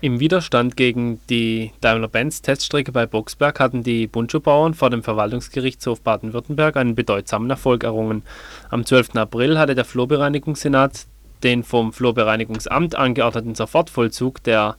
Im 0.00 0.20
Widerstand 0.20 0.76
gegen 0.76 1.20
die 1.28 1.72
Daimler-Benz-Teststrecke 1.80 2.92
bei 2.92 3.06
Boxberg 3.06 3.58
hatten 3.58 3.82
die 3.82 4.06
Bundschuh-Bauern 4.06 4.74
vor 4.74 4.90
dem 4.90 5.02
Verwaltungsgerichtshof 5.02 6.02
Baden-Württemberg 6.02 6.76
einen 6.76 6.94
bedeutsamen 6.94 7.50
Erfolg 7.50 7.82
errungen. 7.82 8.22
Am 8.70 8.84
12. 8.84 9.16
April 9.16 9.58
hatte 9.58 9.74
der 9.74 9.84
Flurbereinigungssenat 9.84 11.06
den 11.42 11.62
vom 11.62 11.92
Flurbereinigungsamt 11.92 12.96
angeordneten 12.96 13.54
Sofortvollzug 13.54 14.42
der 14.42 14.76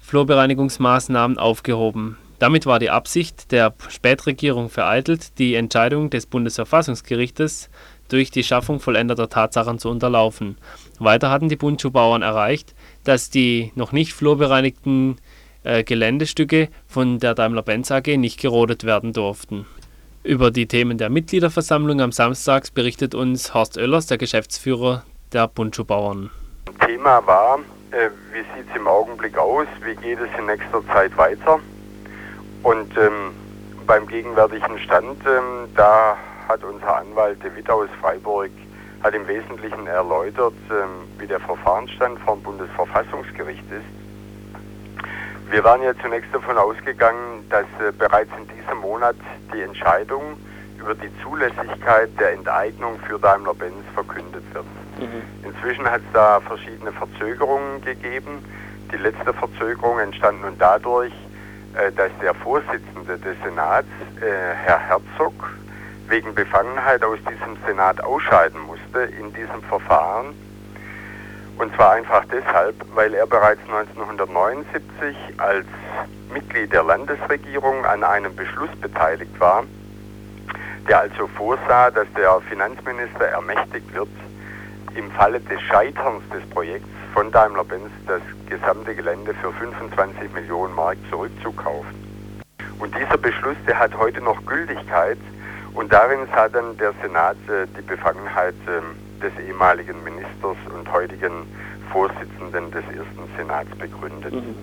Flurbereinigungsmaßnahmen 0.00 1.38
aufgehoben. 1.38 2.18
Damit 2.42 2.66
war 2.66 2.80
die 2.80 2.90
Absicht 2.90 3.52
der 3.52 3.72
Spätregierung 3.88 4.68
vereitelt, 4.68 5.38
die 5.38 5.54
Entscheidung 5.54 6.10
des 6.10 6.26
Bundesverfassungsgerichtes 6.26 7.70
durch 8.08 8.32
die 8.32 8.42
Schaffung 8.42 8.80
vollendeter 8.80 9.28
Tatsachen 9.28 9.78
zu 9.78 9.88
unterlaufen. 9.88 10.58
Weiter 10.98 11.30
hatten 11.30 11.48
die 11.48 11.54
Bundschuhbauern 11.54 12.22
erreicht, 12.22 12.74
dass 13.04 13.30
die 13.30 13.70
noch 13.76 13.92
nicht 13.92 14.12
flurbereinigten 14.12 15.20
äh, 15.62 15.84
Geländestücke 15.84 16.68
von 16.88 17.20
der 17.20 17.36
Daimler-Benz 17.36 17.92
AG 17.92 18.08
nicht 18.16 18.40
gerodet 18.40 18.82
werden 18.82 19.12
durften. 19.12 19.64
Über 20.24 20.50
die 20.50 20.66
Themen 20.66 20.98
der 20.98 21.10
Mitgliederversammlung 21.10 22.00
am 22.00 22.10
Samstag 22.10 22.74
berichtet 22.74 23.14
uns 23.14 23.54
Horst 23.54 23.78
Oellers, 23.78 24.06
der 24.06 24.18
Geschäftsführer 24.18 25.04
der 25.32 25.46
Bundschuhbauern. 25.46 26.32
Thema 26.84 27.24
war, 27.24 27.60
äh, 27.92 28.10
wie 28.32 28.38
sieht 28.38 28.68
es 28.68 28.76
im 28.76 28.88
Augenblick 28.88 29.38
aus, 29.38 29.68
wie 29.84 29.94
geht 29.94 30.18
es 30.18 30.36
in 30.36 30.46
nächster 30.46 30.84
Zeit 30.88 31.16
weiter. 31.16 31.60
Und 32.62 32.96
ähm, 32.96 33.34
beim 33.86 34.06
gegenwärtigen 34.06 34.78
Stand, 34.78 35.18
ähm, 35.26 35.68
da 35.74 36.16
hat 36.48 36.62
unser 36.64 36.96
Anwalt 36.96 37.42
De 37.42 37.54
Witt 37.56 37.68
aus 37.70 37.88
Freiburg 38.00 38.50
hat 39.02 39.14
im 39.14 39.26
Wesentlichen 39.26 39.86
erläutert, 39.86 40.54
ähm, 40.70 41.08
wie 41.18 41.26
der 41.26 41.40
Verfahrensstand 41.40 42.20
vom 42.20 42.40
Bundesverfassungsgericht 42.42 43.64
ist. 43.70 45.02
Wir 45.50 45.64
waren 45.64 45.82
ja 45.82 45.92
zunächst 46.00 46.32
davon 46.32 46.56
ausgegangen, 46.56 47.44
dass 47.50 47.66
äh, 47.80 47.92
bereits 47.98 48.30
in 48.38 48.46
diesem 48.56 48.78
Monat 48.78 49.16
die 49.52 49.60
Entscheidung 49.60 50.36
über 50.78 50.94
die 50.94 51.10
Zulässigkeit 51.22 52.10
der 52.18 52.32
Enteignung 52.32 52.98
für 53.00 53.18
Daimler-Benz 53.18 53.84
verkündet 53.94 54.44
wird. 54.52 54.64
Mhm. 54.98 55.22
Inzwischen 55.44 55.90
hat 55.90 56.00
es 56.00 56.12
da 56.12 56.40
verschiedene 56.40 56.92
Verzögerungen 56.92 57.80
gegeben. 57.82 58.44
Die 58.92 58.96
letzte 58.96 59.32
Verzögerung 59.32 59.98
entstand 59.98 60.42
nun 60.42 60.56
dadurch, 60.58 61.12
dass 61.96 62.10
der 62.20 62.34
Vorsitzende 62.34 63.18
des 63.18 63.36
Senats, 63.42 63.88
äh, 64.20 64.54
Herr 64.64 64.78
Herzog, 64.78 65.34
wegen 66.08 66.34
Befangenheit 66.34 67.02
aus 67.02 67.18
diesem 67.20 67.56
Senat 67.66 68.02
ausscheiden 68.02 68.60
musste 68.60 69.00
in 69.18 69.32
diesem 69.32 69.62
Verfahren. 69.68 70.34
Und 71.58 71.74
zwar 71.74 71.92
einfach 71.92 72.24
deshalb, 72.26 72.74
weil 72.94 73.14
er 73.14 73.26
bereits 73.26 73.60
1979 73.62 75.16
als 75.38 75.66
Mitglied 76.32 76.72
der 76.72 76.82
Landesregierung 76.82 77.84
an 77.84 78.04
einem 78.04 78.34
Beschluss 78.34 78.70
beteiligt 78.80 79.38
war, 79.38 79.64
der 80.88 81.00
also 81.00 81.26
vorsah, 81.28 81.90
dass 81.90 82.06
der 82.16 82.40
Finanzminister 82.48 83.26
ermächtigt 83.26 83.94
wird, 83.94 84.08
im 84.94 85.10
Falle 85.12 85.40
des 85.40 85.60
Scheiterns 85.62 86.22
des 86.30 86.42
Projekts 86.50 86.88
von 87.12 87.30
Daimler-Benz 87.30 87.90
das 88.06 88.22
gesamte 88.48 88.94
Gelände 88.94 89.34
für 89.34 89.52
25 89.52 90.32
Millionen 90.32 90.74
Mark 90.74 90.96
zurückzukaufen. 91.10 91.94
Und 92.78 92.94
dieser 92.96 93.18
Beschluss, 93.18 93.56
der 93.66 93.78
hat 93.78 93.96
heute 93.96 94.20
noch 94.20 94.44
Gültigkeit 94.44 95.18
und 95.74 95.92
darin 95.92 96.26
sah 96.34 96.48
dann 96.48 96.76
der 96.78 96.92
Senat 97.02 97.36
äh, 97.48 97.66
die 97.78 97.82
Befangenheit 97.82 98.54
äh, 98.66 99.22
des 99.22 99.32
ehemaligen 99.46 100.02
Ministers 100.04 100.56
und 100.74 100.92
heutigen 100.92 101.46
Vorsitzenden 101.90 102.70
des 102.70 102.84
ersten 102.86 103.36
Senats 103.36 103.70
begründet. 103.76 104.32
Mhm. 104.32 104.56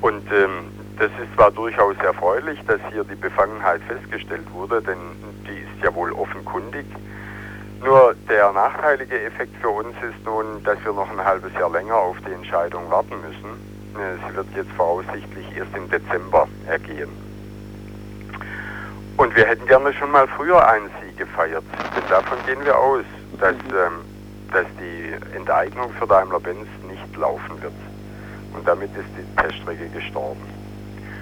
Und 0.00 0.30
ähm, 0.32 0.70
das 0.98 1.10
ist 1.22 1.34
zwar 1.34 1.50
durchaus 1.50 1.96
erfreulich, 1.98 2.58
dass 2.66 2.80
hier 2.92 3.04
die 3.04 3.16
Befangenheit 3.16 3.80
festgestellt 3.88 4.50
wurde, 4.52 4.80
denn 4.82 4.98
die 5.46 5.58
ist 5.58 5.84
ja 5.84 5.94
wohl 5.94 6.12
offenkundig. 6.12 6.86
Nur 7.82 8.14
der 8.28 8.52
nachteilige 8.52 9.22
Effekt 9.22 9.54
für 9.60 9.68
uns 9.68 9.94
ist 10.02 10.24
nun, 10.24 10.62
dass 10.64 10.82
wir 10.84 10.92
noch 10.92 11.10
ein 11.10 11.24
halbes 11.24 11.52
Jahr 11.54 11.70
länger 11.70 11.94
auf 11.94 12.16
die 12.26 12.32
Entscheidung 12.32 12.90
warten 12.90 13.14
müssen. 13.20 13.50
Äh, 13.94 14.28
sie 14.28 14.36
wird 14.36 14.46
jetzt 14.56 14.70
voraussichtlich 14.72 15.56
erst 15.56 15.74
im 15.76 15.88
Dezember 15.88 16.48
ergehen. 16.66 17.10
Und 19.16 19.34
wir 19.34 19.46
hätten 19.46 19.66
gerne 19.66 19.92
schon 19.94 20.10
mal 20.10 20.26
früher 20.28 20.66
einen 20.68 20.90
Sieg 21.00 21.18
gefeiert, 21.18 21.64
denn 21.96 22.08
davon 22.08 22.38
gehen 22.46 22.64
wir 22.64 22.78
aus, 22.78 23.04
dass, 23.40 23.54
ähm, 23.54 24.04
dass 24.52 24.66
die 24.80 25.36
Enteignung 25.36 25.90
für 25.92 26.06
Daimler-Benz 26.06 26.66
nicht 26.88 27.16
laufen 27.16 27.60
wird. 27.60 27.72
Und 28.54 28.66
damit 28.66 28.90
ist 28.96 29.08
die 29.16 29.42
Teststrecke 29.42 29.88
gestorben. 29.88 30.40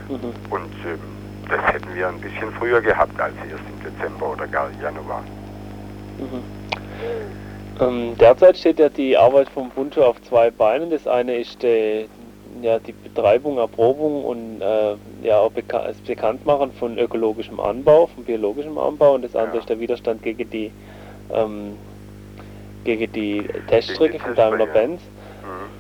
Mhm. 0.09 0.33
Und 0.51 0.75
ähm, 0.85 1.01
das 1.49 1.61
hätten 1.73 1.95
wir 1.95 2.09
ein 2.09 2.21
bisschen 2.21 2.53
früher 2.53 2.81
gehabt 2.81 3.19
als 3.21 3.35
erst 3.51 3.64
im 3.66 3.83
Dezember 3.83 4.31
oder 4.31 4.47
gar 4.47 4.71
Januar. 4.83 5.23
Mhm. 6.18 6.42
Ähm, 7.79 8.16
derzeit 8.18 8.57
steht 8.57 8.79
ja 8.79 8.88
die 8.88 9.16
Arbeit 9.16 9.48
vom 9.50 9.70
Buntu 9.70 10.02
auf 10.02 10.20
zwei 10.22 10.50
Beinen. 10.50 10.90
Das 10.90 11.07
eine 11.07 11.37
ist 11.37 11.62
die, 11.62 12.07
ja, 12.62 12.79
die 12.79 12.92
Betreibung, 12.92 13.59
Erprobung 13.59 14.24
und 14.24 14.62
äh, 14.62 14.94
ja, 15.22 15.40
auch 15.40 15.50
Beka 15.50 15.87
das 15.87 15.98
Bekanntmachen 15.98 16.72
von 16.72 16.98
ökologischem 16.98 17.61
Anbau, 17.61 18.07
von 18.07 18.24
biologischem 18.24 18.79
Anbau 18.79 19.14
und 19.14 19.22
das 19.22 19.37
andere 19.37 19.57
ja. 19.57 19.61
ist 19.61 19.68
der 19.68 19.79
Widerstand 19.79 20.22
gegen 20.22 20.48
die, 20.48 20.70
ähm, 21.33 21.76
gegen 22.85 23.12
die 23.12 23.46
Teststrecke 23.68 24.18
von 24.18 24.35
Daimler-Benz. 24.35 25.00
Mhm. 25.02 25.76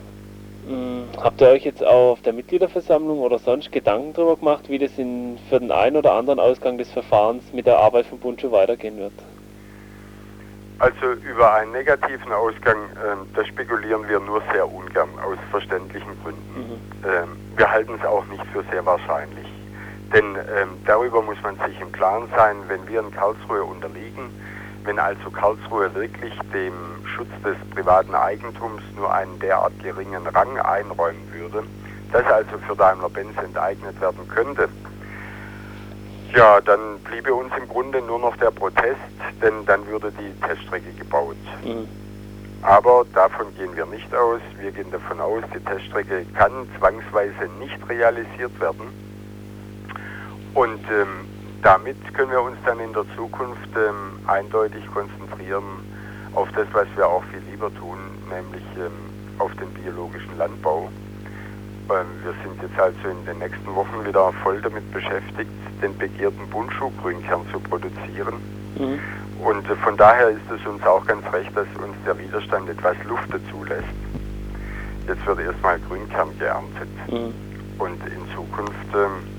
Mm, 0.68 1.04
habt 1.16 1.40
ihr 1.40 1.48
euch 1.48 1.64
jetzt 1.64 1.84
auch 1.84 2.12
auf 2.12 2.22
der 2.22 2.32
Mitgliederversammlung 2.32 3.20
oder 3.20 3.38
sonst 3.38 3.70
Gedanken 3.72 4.12
darüber 4.14 4.36
gemacht, 4.36 4.68
wie 4.68 4.78
das 4.78 4.90
in, 4.98 5.38
für 5.48 5.60
den 5.60 5.70
einen 5.70 5.96
oder 5.96 6.12
anderen 6.14 6.40
Ausgang 6.40 6.76
des 6.76 6.90
Verfahrens 6.90 7.44
mit 7.52 7.66
der 7.66 7.78
Arbeit 7.78 8.06
von 8.06 8.18
Bunchu 8.18 8.50
weitergehen 8.50 8.98
wird? 8.98 9.12
Also 10.78 11.12
über 11.12 11.54
einen 11.54 11.72
negativen 11.72 12.32
Ausgang, 12.32 12.76
ähm, 13.02 13.26
da 13.34 13.44
spekulieren 13.44 14.06
wir 14.08 14.20
nur 14.20 14.42
sehr 14.52 14.70
ungern, 14.70 15.08
aus 15.24 15.38
verständlichen 15.50 16.10
Gründen. 16.22 16.54
Mhm. 16.54 17.08
Ähm, 17.08 17.36
wir 17.56 17.70
halten 17.70 17.94
es 17.98 18.06
auch 18.06 18.26
nicht 18.26 18.44
für 18.52 18.62
sehr 18.70 18.84
wahrscheinlich. 18.84 19.46
Denn 20.12 20.36
ähm, 20.36 20.68
darüber 20.84 21.22
muss 21.22 21.40
man 21.42 21.56
sich 21.66 21.80
im 21.80 21.90
Klaren 21.92 22.28
sein, 22.36 22.56
wenn 22.68 22.86
wir 22.86 23.00
in 23.00 23.10
Karlsruhe 23.10 23.64
unterliegen, 23.64 24.30
wenn 24.84 24.98
also 24.98 25.30
Karlsruhe 25.30 25.92
wirklich 25.94 26.38
dem 26.52 26.74
Schutz 27.06 27.30
des 27.42 27.56
privaten 27.74 28.14
Eigentums 28.14 28.82
nur 28.94 29.12
einen 29.12 29.38
derart 29.40 29.72
geringen 29.82 30.26
Rang 30.26 30.58
einräumen 30.58 31.22
würde, 31.32 31.66
das 32.12 32.24
also 32.26 32.58
für 32.58 32.76
Daimler-Benz 32.76 33.36
enteignet 33.42 34.00
werden 34.00 34.28
könnte, 34.28 34.68
ja, 36.34 36.60
dann 36.60 36.98
bliebe 37.00 37.34
uns 37.34 37.52
im 37.56 37.68
Grunde 37.68 38.02
nur 38.02 38.18
noch 38.18 38.36
der 38.36 38.50
Protest, 38.50 39.00
denn 39.42 39.64
dann 39.66 39.86
würde 39.86 40.12
die 40.12 40.32
Teststrecke 40.40 40.92
gebaut. 40.92 41.36
Mhm. 41.64 41.88
Aber 42.62 43.04
davon 43.14 43.54
gehen 43.56 43.76
wir 43.76 43.86
nicht 43.86 44.12
aus. 44.14 44.40
Wir 44.58 44.72
gehen 44.72 44.90
davon 44.90 45.20
aus, 45.20 45.44
die 45.54 45.60
Teststrecke 45.60 46.26
kann 46.34 46.68
zwangsweise 46.78 47.48
nicht 47.58 47.78
realisiert 47.88 48.58
werden. 48.60 48.88
Und 50.54 50.80
ähm, 50.90 51.28
damit 51.62 51.96
können 52.14 52.30
wir 52.30 52.42
uns 52.42 52.56
dann 52.64 52.80
in 52.80 52.92
der 52.92 53.04
Zukunft 53.14 53.70
ähm, 53.76 54.18
eindeutig 54.26 54.84
konzentrieren 54.92 55.64
auf 56.34 56.48
das, 56.52 56.66
was 56.72 56.86
wir 56.96 57.06
auch 57.06 57.22
viel 57.24 57.42
lieber 57.50 57.72
tun, 57.74 57.98
nämlich 58.28 58.64
ähm, 58.76 58.92
auf 59.38 59.52
den 59.56 59.68
biologischen 59.74 60.36
Landbau. 60.38 60.90
Ähm, 61.88 62.06
wir 62.24 62.34
sind 62.42 62.60
jetzt 62.62 62.78
also 62.78 63.08
in 63.08 63.24
den 63.26 63.38
nächsten 63.38 63.74
Wochen 63.74 64.04
wieder 64.04 64.32
voll 64.42 64.60
damit 64.60 64.90
beschäftigt, 64.92 65.50
den 65.80 65.96
begehrten 65.96 66.48
Bundschuh-Grünkern 66.50 67.46
zu 67.52 67.60
produzieren. 67.60 68.34
Mhm. 68.78 68.98
Und 69.44 69.70
äh, 69.70 69.76
von 69.76 69.96
daher 69.96 70.30
ist 70.30 70.50
es 70.50 70.66
uns 70.66 70.82
auch 70.84 71.06
ganz 71.06 71.22
recht, 71.32 71.56
dass 71.56 71.66
uns 71.76 71.94
der 72.04 72.18
Widerstand 72.18 72.68
etwas 72.68 72.96
Luft 73.06 73.28
zulässt. 73.50 73.84
Jetzt 75.06 75.24
wird 75.26 75.40
erstmal 75.40 75.78
Grünkern 75.80 76.36
geerntet. 76.38 76.88
Mhm. 77.08 77.32
Und 77.78 78.00
in 78.06 78.34
Zukunft, 78.34 78.94
ähm, 78.94 79.35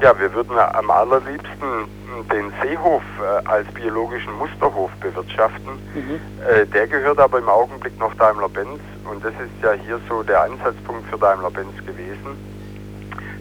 ja, 0.00 0.18
wir 0.18 0.32
würden 0.34 0.58
am 0.58 0.90
allerliebsten 0.90 1.88
den 2.30 2.52
Seehof 2.62 3.02
äh, 3.20 3.48
als 3.48 3.66
biologischen 3.72 4.32
Musterhof 4.38 4.90
bewirtschaften. 5.00 5.72
Mhm. 5.94 6.20
Äh, 6.46 6.66
der 6.66 6.86
gehört 6.86 7.18
aber 7.18 7.38
im 7.38 7.48
Augenblick 7.48 7.98
noch 7.98 8.14
Daimler-Benz 8.14 8.80
und 9.10 9.24
das 9.24 9.32
ist 9.32 9.62
ja 9.62 9.72
hier 9.72 10.00
so 10.08 10.22
der 10.22 10.42
Ansatzpunkt 10.42 11.08
für 11.08 11.18
Daimler-Benz 11.18 11.76
gewesen. 11.84 12.36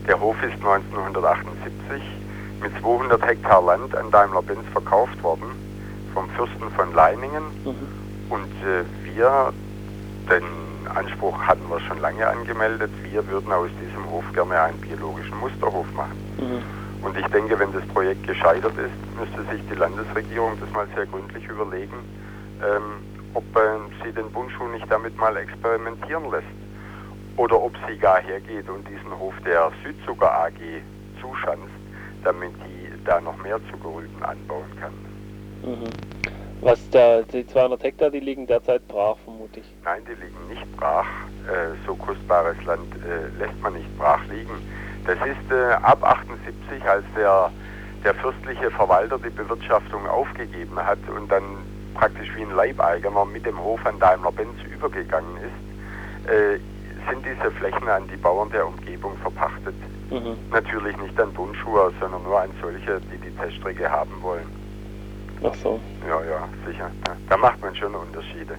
Der 0.07 0.19
Hof 0.19 0.35
ist 0.43 0.55
1978 0.55 2.01
mit 2.61 2.71
200 2.81 3.25
Hektar 3.25 3.63
Land 3.63 3.95
an 3.95 4.11
Daimler-Benz 4.11 4.67
verkauft 4.71 5.21
worden 5.21 5.51
vom 6.13 6.29
Fürsten 6.31 6.71
von 6.75 6.93
Leiningen 6.93 7.43
mhm. 7.63 7.75
und 8.29 8.51
äh, 8.63 8.83
wir, 9.03 9.53
den 10.83 10.91
Anspruch 10.91 11.39
hatten 11.39 11.69
wir 11.69 11.79
schon 11.81 11.99
lange 11.99 12.27
angemeldet, 12.27 12.91
wir 13.03 13.25
würden 13.27 13.51
aus 13.51 13.69
diesem 13.81 14.09
Hof 14.09 14.25
gerne 14.33 14.59
einen 14.61 14.79
biologischen 14.79 15.37
Musterhof 15.39 15.85
machen. 15.93 16.17
Mhm. 16.37 17.05
Und 17.05 17.17
ich 17.17 17.25
denke, 17.27 17.57
wenn 17.59 17.71
das 17.73 17.85
Projekt 17.87 18.25
gescheitert 18.27 18.73
ist, 18.77 19.19
müsste 19.19 19.43
sich 19.51 19.61
die 19.69 19.75
Landesregierung 19.75 20.59
das 20.59 20.69
mal 20.71 20.87
sehr 20.95 21.05
gründlich 21.05 21.45
überlegen, 21.47 21.97
ähm, 22.61 23.03
ob 23.33 23.43
äh, 23.55 24.03
sie 24.03 24.11
den 24.11 24.31
Bundschuh 24.31 24.67
nicht 24.69 24.89
damit 24.89 25.17
mal 25.17 25.35
experimentieren 25.37 26.29
lässt. 26.31 26.47
Oder 27.35 27.59
ob 27.59 27.73
sie 27.87 27.97
gar 27.97 28.21
hergeht 28.21 28.69
und 28.69 28.87
diesen 28.87 29.11
Hof 29.17 29.33
der 29.43 29.71
Südzucker 29.83 30.31
AG 30.31 30.59
zuschanzt, 31.19 31.73
damit 32.23 32.51
die 32.67 33.03
da 33.05 33.19
noch 33.19 33.37
mehr 33.37 33.59
Zuckerrüben 33.71 34.23
anbauen 34.23 34.69
kann. 34.79 34.93
Mhm. 35.63 36.32
Was 36.63 36.89
der, 36.91 37.23
die 37.23 37.45
200 37.45 37.83
Hektar, 37.83 38.09
die 38.09 38.21
liegen 38.21 38.47
derzeit 38.47 38.87
brach, 38.87 39.17
vermute 39.25 39.59
ich. 39.59 39.65
Nein, 39.83 40.01
die 40.05 40.13
liegen 40.13 40.47
nicht 40.47 40.77
brach. 40.77 41.05
Äh, 41.45 41.75
so 41.85 41.95
kostbares 41.95 42.55
Land 42.63 42.87
äh, 42.95 43.37
lässt 43.37 43.59
man 43.61 43.73
nicht 43.73 43.97
brach 43.97 44.23
liegen. 44.27 44.53
Das 45.05 45.17
ist 45.17 45.51
äh, 45.51 45.73
ab 45.83 46.01
78, 46.01 46.81
als 46.87 47.03
der, 47.17 47.51
der 48.05 48.15
fürstliche 48.15 48.71
Verwalter 48.71 49.19
die 49.19 49.29
Bewirtschaftung 49.29 50.07
aufgegeben 50.07 50.77
hat 50.77 50.99
und 51.13 51.29
dann 51.29 51.43
praktisch 51.95 52.29
wie 52.35 52.43
ein 52.43 52.55
Leibeigener 52.55 53.25
mit 53.25 53.45
dem 53.45 53.61
Hof 53.61 53.85
an 53.85 53.99
Daimler-Benz 53.99 54.55
übergegangen 54.73 55.37
ist, 55.37 56.31
äh, 56.31 56.59
sind 57.09 57.25
diese 57.25 57.51
Flächen 57.51 57.89
an 57.89 58.07
die 58.07 58.15
Bauern 58.15 58.49
der 58.51 58.65
Umgebung 58.65 59.17
verpachtet. 59.17 59.75
Mhm. 60.09 60.37
Natürlich 60.51 60.95
nicht 60.97 61.19
an 61.19 61.35
Tonschuhe, 61.35 61.91
sondern 61.99 62.23
nur 62.23 62.39
an 62.39 62.51
solche, 62.61 63.01
die 63.11 63.17
die 63.17 63.35
Teststrecke 63.35 63.91
haben 63.91 64.13
wollen. 64.21 64.62
Ach 65.43 65.55
so. 65.55 65.79
Ja, 66.07 66.23
ja, 66.23 66.49
sicher. 66.65 66.89
Da 67.29 67.37
macht 67.37 67.61
man 67.61 67.75
schon 67.75 67.93
Unterschiede. 67.95 68.57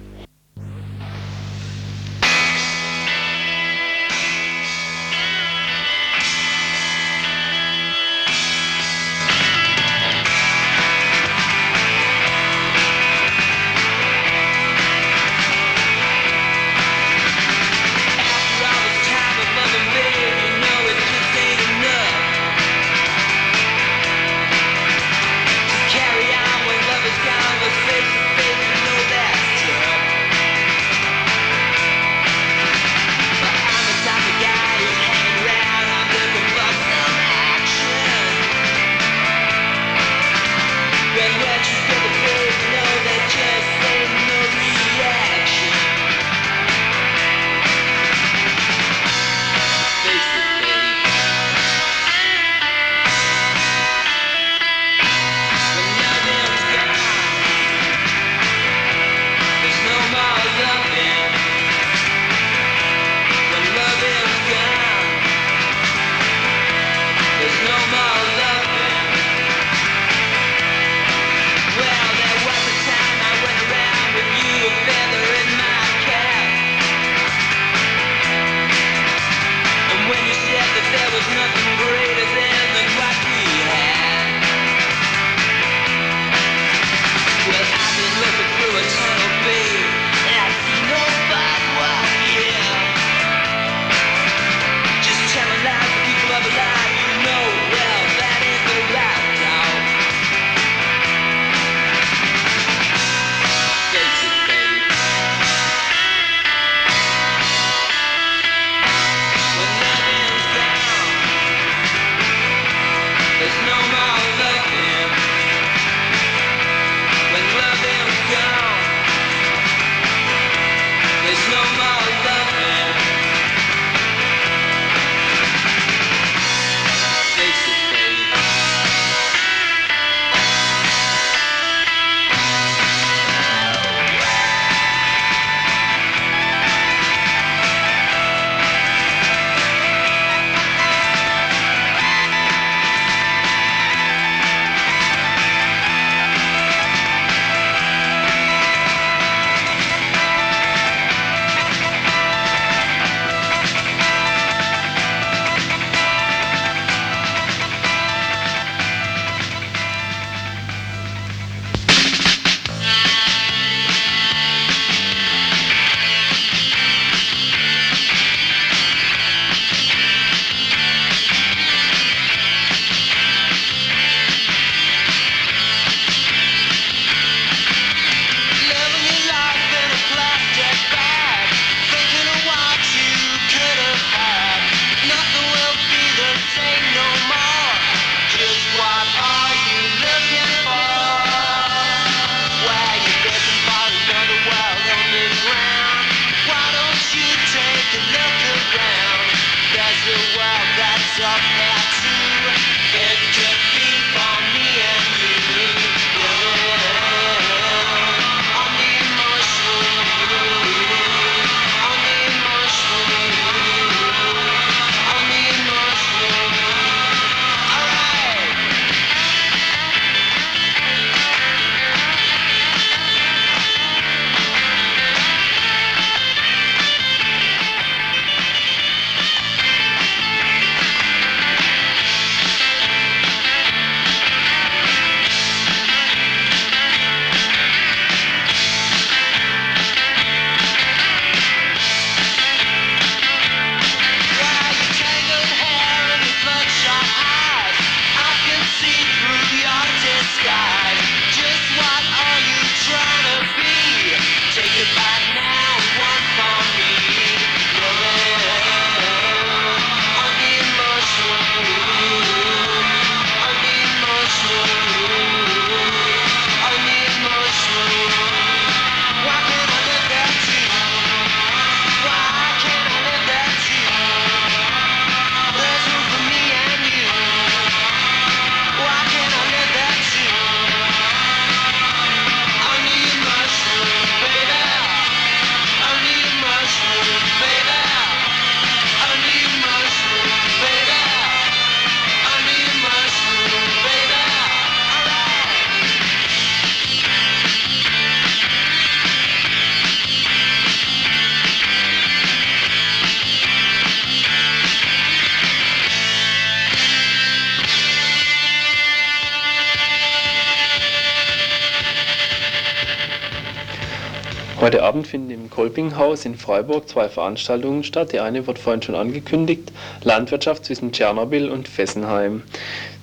Abend 314.95 315.07
finden 315.07 315.31
im 315.31 315.49
Kolpinghaus 315.49 316.23
in 316.23 316.37
Freiburg 316.37 316.87
zwei 316.87 317.09
Veranstaltungen 317.09 317.83
statt. 317.83 318.13
Die 318.13 318.21
eine 318.21 318.47
wird 318.47 318.57
vorhin 318.57 318.81
schon 318.81 318.95
angekündigt, 318.95 319.73
Landwirtschaft 320.05 320.63
zwischen 320.63 320.93
Tschernobyl 320.93 321.49
und 321.49 321.67
Fessenheim. 321.67 322.43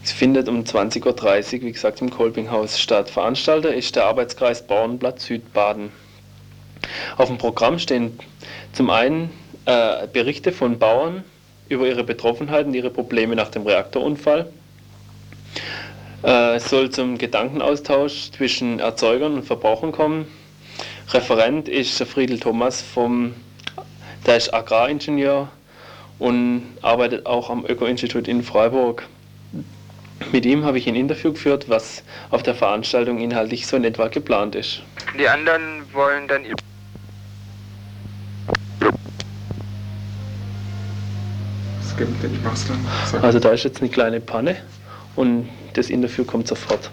Es 0.03 0.11
findet 0.11 0.49
um 0.49 0.63
20.30 0.63 1.05
Uhr, 1.57 1.63
wie 1.67 1.73
gesagt, 1.73 2.01
im 2.01 2.09
Kolpinghaus 2.09 2.81
statt. 2.81 3.11
Veranstalter 3.11 3.75
ist 3.75 3.95
der 3.95 4.07
Arbeitskreis 4.07 4.67
Bauernblatt 4.67 5.21
Südbaden. 5.21 5.93
Auf 7.19 7.29
dem 7.29 7.37
Programm 7.37 7.79
stehen 7.79 8.19
zum 8.73 8.89
einen 8.89 9.29
äh, 9.67 10.07
Berichte 10.11 10.51
von 10.51 10.79
Bauern 10.79 11.25
über 11.69 11.87
ihre 11.87 12.05
Betroffenheit 12.05 12.65
und 12.65 12.73
ihre 12.73 12.89
Probleme 12.89 13.37
nach 13.37 13.51
dem 13.51 13.67
Reaktorunfall. 13.67 14.51
Äh, 16.25 16.55
es 16.55 16.71
soll 16.71 16.89
zum 16.89 17.19
Gedankenaustausch 17.19 18.31
zwischen 18.31 18.81
Erzeugern 18.81 19.35
und 19.35 19.43
Verbrauchern 19.43 19.93
kommen. 19.93 20.27
Referent 21.11 21.69
ist 21.69 22.03
Friedel 22.05 22.39
Thomas 22.39 22.81
vom, 22.81 23.35
der 24.27 24.37
ist 24.37 24.53
Agraringenieur 24.55 25.49
und 26.19 26.63
arbeitet 26.83 27.27
auch 27.27 27.51
am 27.51 27.65
Öko-Institut 27.67 28.29
in 28.29 28.43
Freiburg. 28.43 29.07
Mit 30.31 30.47
ihm 30.47 30.65
habe 30.65 30.79
ich 30.79 30.87
ein 30.87 30.95
Interview 30.95 31.33
geführt, 31.33 31.69
was 31.69 32.05
auf 32.31 32.43
der 32.43 32.55
Veranstaltung 32.55 33.19
inhaltlich 33.19 33.67
so 33.67 33.77
in 33.77 33.85
etwa 33.85 34.09
geplant 34.09 34.55
ist. 34.55 34.83
Die 35.19 35.29
anderen 35.29 35.83
wollen 35.93 36.29
dann 36.29 36.45
Also 43.21 43.39
da 43.39 43.51
ist 43.51 43.65
jetzt 43.65 43.81
eine 43.81 43.91
kleine 43.91 44.21
Panne 44.21 44.57
und 45.15 45.49
das 45.75 45.91
Interview 45.91 46.25
kommt 46.25 46.49
sofort. 46.49 46.91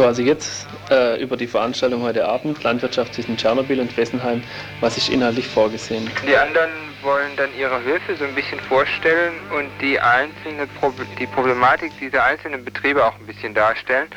So, 0.00 0.06
also 0.06 0.22
jetzt 0.22 0.66
äh, 0.90 1.22
über 1.22 1.36
die 1.36 1.46
Veranstaltung 1.46 2.00
heute 2.00 2.26
Abend, 2.26 2.62
Landwirtschaft 2.62 3.12
zwischen 3.12 3.36
Tschernobyl 3.36 3.80
und 3.80 3.92
Fessenheim, 3.92 4.42
was 4.80 4.96
ist 4.96 5.10
inhaltlich 5.10 5.46
vorgesehen? 5.46 6.10
Die 6.26 6.34
anderen 6.34 6.70
wollen 7.02 7.36
dann 7.36 7.50
ihre 7.58 7.84
Höfe 7.84 8.16
so 8.16 8.24
ein 8.24 8.34
bisschen 8.34 8.58
vorstellen 8.60 9.34
und 9.54 9.68
die 9.82 10.00
einzelne 10.00 10.66
Pro 10.80 10.90
die 11.18 11.26
Problematik 11.26 11.92
dieser 12.00 12.24
einzelnen 12.24 12.64
Betriebe 12.64 13.04
auch 13.04 13.14
ein 13.20 13.26
bisschen 13.26 13.52
darstellen. 13.52 14.08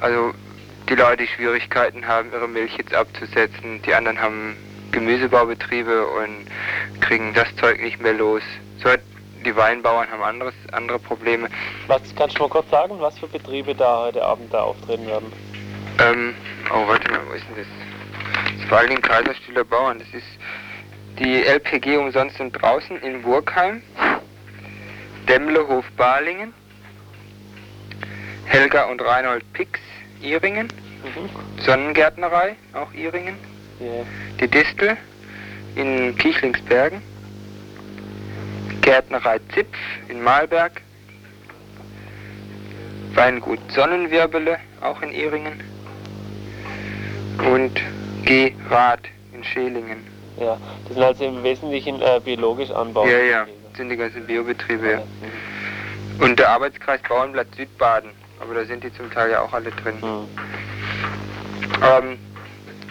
Also 0.00 0.32
die 0.88 0.94
Leute, 0.94 1.24
die 1.24 1.26
Schwierigkeiten 1.26 2.06
haben, 2.06 2.30
ihre 2.32 2.46
Milch 2.46 2.76
jetzt 2.76 2.94
abzusetzen, 2.94 3.82
die 3.84 3.92
anderen 3.92 4.20
haben 4.20 4.54
Gemüsebaubetriebe 4.92 6.06
und 6.06 6.46
kriegen 7.00 7.34
das 7.34 7.48
Zeug 7.56 7.82
nicht 7.82 8.00
mehr 8.00 8.12
los. 8.12 8.42
So 8.80 8.88
hat 8.88 9.00
die 9.44 9.54
Weinbauern 9.54 10.10
haben 10.10 10.22
anderes, 10.22 10.54
andere 10.72 10.98
Probleme. 10.98 11.48
Was 11.86 12.02
kannst 12.16 12.38
du 12.38 12.42
mal 12.42 12.48
kurz 12.48 12.68
sagen, 12.70 12.94
was 12.98 13.18
für 13.18 13.28
Betriebe 13.28 13.74
da 13.74 14.04
heute 14.06 14.24
Abend 14.24 14.52
da 14.52 14.62
auftreten 14.62 15.06
werden? 15.06 15.32
Ähm, 16.00 16.34
oh, 16.70 16.88
warte 16.88 17.10
mal, 17.10 17.20
wo 17.28 17.32
ist 17.32 17.44
denn 17.48 17.56
das? 17.56 17.66
Das 18.44 18.62
ist 18.62 18.68
vor 18.68 18.78
allen 18.78 18.88
Dingen 18.88 19.02
Kaiserstühler 19.02 19.64
Bauern. 19.64 19.98
Das 19.98 20.08
ist 20.08 20.26
die 21.18 21.44
LPG 21.44 21.96
umsonst 21.96 22.40
und 22.40 22.52
draußen 22.52 23.00
in 23.02 23.22
Burgheim, 23.22 23.82
Demmlehof 25.28 25.84
Balingen, 25.96 26.52
Helga 28.46 28.84
und 28.84 29.00
Reinhold 29.00 29.44
Pix, 29.52 29.80
Iringen, 30.20 30.68
mhm. 31.04 31.62
Sonnengärtnerei, 31.62 32.56
auch 32.72 32.92
Iringen, 32.92 33.36
yeah. 33.80 34.04
die 34.40 34.48
Distel 34.48 34.96
in 35.76 36.16
Kichlingsbergen, 36.18 37.00
Gärtnerei 38.84 39.40
Zipf 39.54 39.78
in 40.08 40.22
Malberg, 40.22 40.82
Weingut 43.14 43.58
Sonnenwirbele, 43.72 44.58
auch 44.82 45.00
in 45.00 45.10
Ehringen 45.10 45.62
und 47.50 47.80
G. 48.26 48.52
Rad 48.68 49.00
in 49.32 49.42
Schelingen. 49.42 50.06
Ja, 50.38 50.58
das 50.84 50.94
sind 50.94 51.02
also 51.02 51.24
im 51.24 51.42
Wesentlichen 51.42 52.02
äh, 52.02 52.20
biologisch 52.22 52.70
anbauen. 52.70 53.08
Ja, 53.08 53.18
ja, 53.18 53.46
das 53.70 53.78
sind 53.78 53.88
die 53.88 53.96
ganzen 53.96 54.26
Biobetriebe. 54.26 54.90
Ja. 54.90 55.02
Und 56.22 56.38
der 56.38 56.50
Arbeitskreis 56.50 57.00
Bauernblatt 57.08 57.54
Südbaden, 57.56 58.10
aber 58.38 58.54
da 58.54 58.64
sind 58.66 58.84
die 58.84 58.92
zum 58.92 59.10
Teil 59.10 59.30
ja 59.30 59.40
auch 59.40 59.52
alle 59.54 59.70
drin. 59.70 59.94
Mhm. 60.02 60.28
Ähm, 61.82 62.18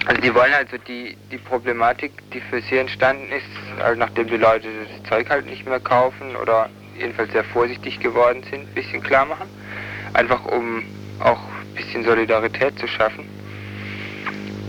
also 0.05 0.21
die 0.21 0.33
wollen 0.33 0.53
also 0.53 0.77
die, 0.77 1.15
die 1.31 1.37
Problematik, 1.37 2.11
die 2.31 2.41
für 2.41 2.61
sie 2.61 2.77
entstanden 2.77 3.29
ist, 3.31 3.81
also 3.81 3.97
nachdem 3.97 4.27
die 4.27 4.37
Leute 4.37 4.67
das 4.67 5.09
Zeug 5.09 5.29
halt 5.29 5.45
nicht 5.45 5.65
mehr 5.65 5.79
kaufen 5.79 6.35
oder 6.35 6.69
jedenfalls 6.97 7.31
sehr 7.31 7.43
vorsichtig 7.45 7.99
geworden 7.99 8.43
sind, 8.49 8.67
ein 8.67 8.73
bisschen 8.73 9.01
klar 9.01 9.25
machen. 9.25 9.47
Einfach 10.13 10.45
um 10.45 10.83
auch 11.19 11.39
ein 11.39 11.75
bisschen 11.75 12.03
Solidarität 12.03 12.77
zu 12.77 12.87
schaffen. 12.87 13.27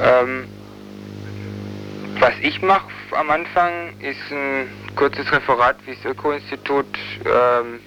Ähm, 0.00 0.48
was 2.20 2.34
ich 2.40 2.62
mache 2.62 2.88
am 3.16 3.30
Anfang 3.30 3.98
ist 4.00 4.30
ein 4.30 4.68
kurzes 4.96 5.30
Referat, 5.32 5.76
wie 5.86 5.94
das 5.94 6.04
Öko-Institut 6.04 6.86
ähm, 7.24 7.80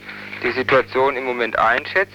die 0.44 0.52
Situation 0.52 1.16
im 1.16 1.26
Moment 1.26 1.58
einschätzt. 1.58 2.14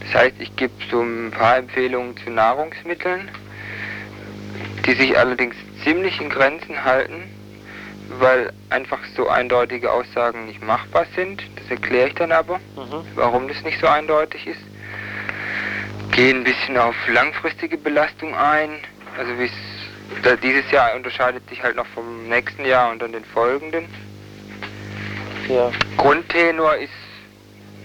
Das 0.00 0.22
heißt, 0.22 0.34
ich 0.40 0.54
gebe 0.56 0.72
so 0.90 1.00
ein 1.00 1.30
paar 1.30 1.58
Empfehlungen 1.58 2.16
zu 2.16 2.30
Nahrungsmitteln 2.30 3.30
die 4.86 4.94
sich 4.94 5.18
allerdings 5.18 5.54
ziemlich 5.84 6.20
in 6.20 6.28
Grenzen 6.28 6.84
halten, 6.84 7.22
weil 8.18 8.52
einfach 8.70 8.98
so 9.16 9.28
eindeutige 9.28 9.90
Aussagen 9.90 10.46
nicht 10.46 10.62
machbar 10.62 11.06
sind. 11.14 11.42
Das 11.56 11.70
erkläre 11.70 12.08
ich 12.08 12.14
dann 12.14 12.32
aber, 12.32 12.58
mhm. 12.76 13.04
warum 13.14 13.48
das 13.48 13.62
nicht 13.62 13.80
so 13.80 13.86
eindeutig 13.86 14.46
ist. 14.46 14.60
Gehe 16.12 16.34
ein 16.34 16.44
bisschen 16.44 16.76
auf 16.76 16.94
langfristige 17.08 17.78
Belastung 17.78 18.34
ein, 18.34 18.70
also 19.16 19.38
wie 19.38 19.44
es 19.44 20.40
dieses 20.42 20.70
Jahr 20.70 20.94
unterscheidet 20.94 21.48
sich 21.48 21.62
halt 21.62 21.76
noch 21.76 21.86
vom 21.86 22.28
nächsten 22.28 22.64
Jahr 22.64 22.90
und 22.90 23.00
dann 23.00 23.12
den 23.12 23.24
folgenden. 23.24 23.86
Ja. 25.48 25.70
Grundtenor 25.96 26.76
ist 26.76 26.90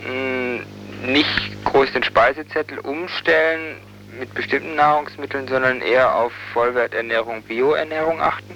mh, 0.05 0.13
mm, 0.13 1.11
nicht 1.11 1.63
groß 1.65 1.91
den 1.93 2.03
Speisezettel 2.03 2.79
umstellen, 2.79 3.77
mit 4.19 4.33
bestimmten 4.33 4.75
Nahrungsmitteln, 4.75 5.47
sondern 5.47 5.81
eher 5.81 6.15
auf 6.15 6.31
Vollwerternährung, 6.53 7.41
Bioernährung 7.43 8.19
achten. 8.21 8.55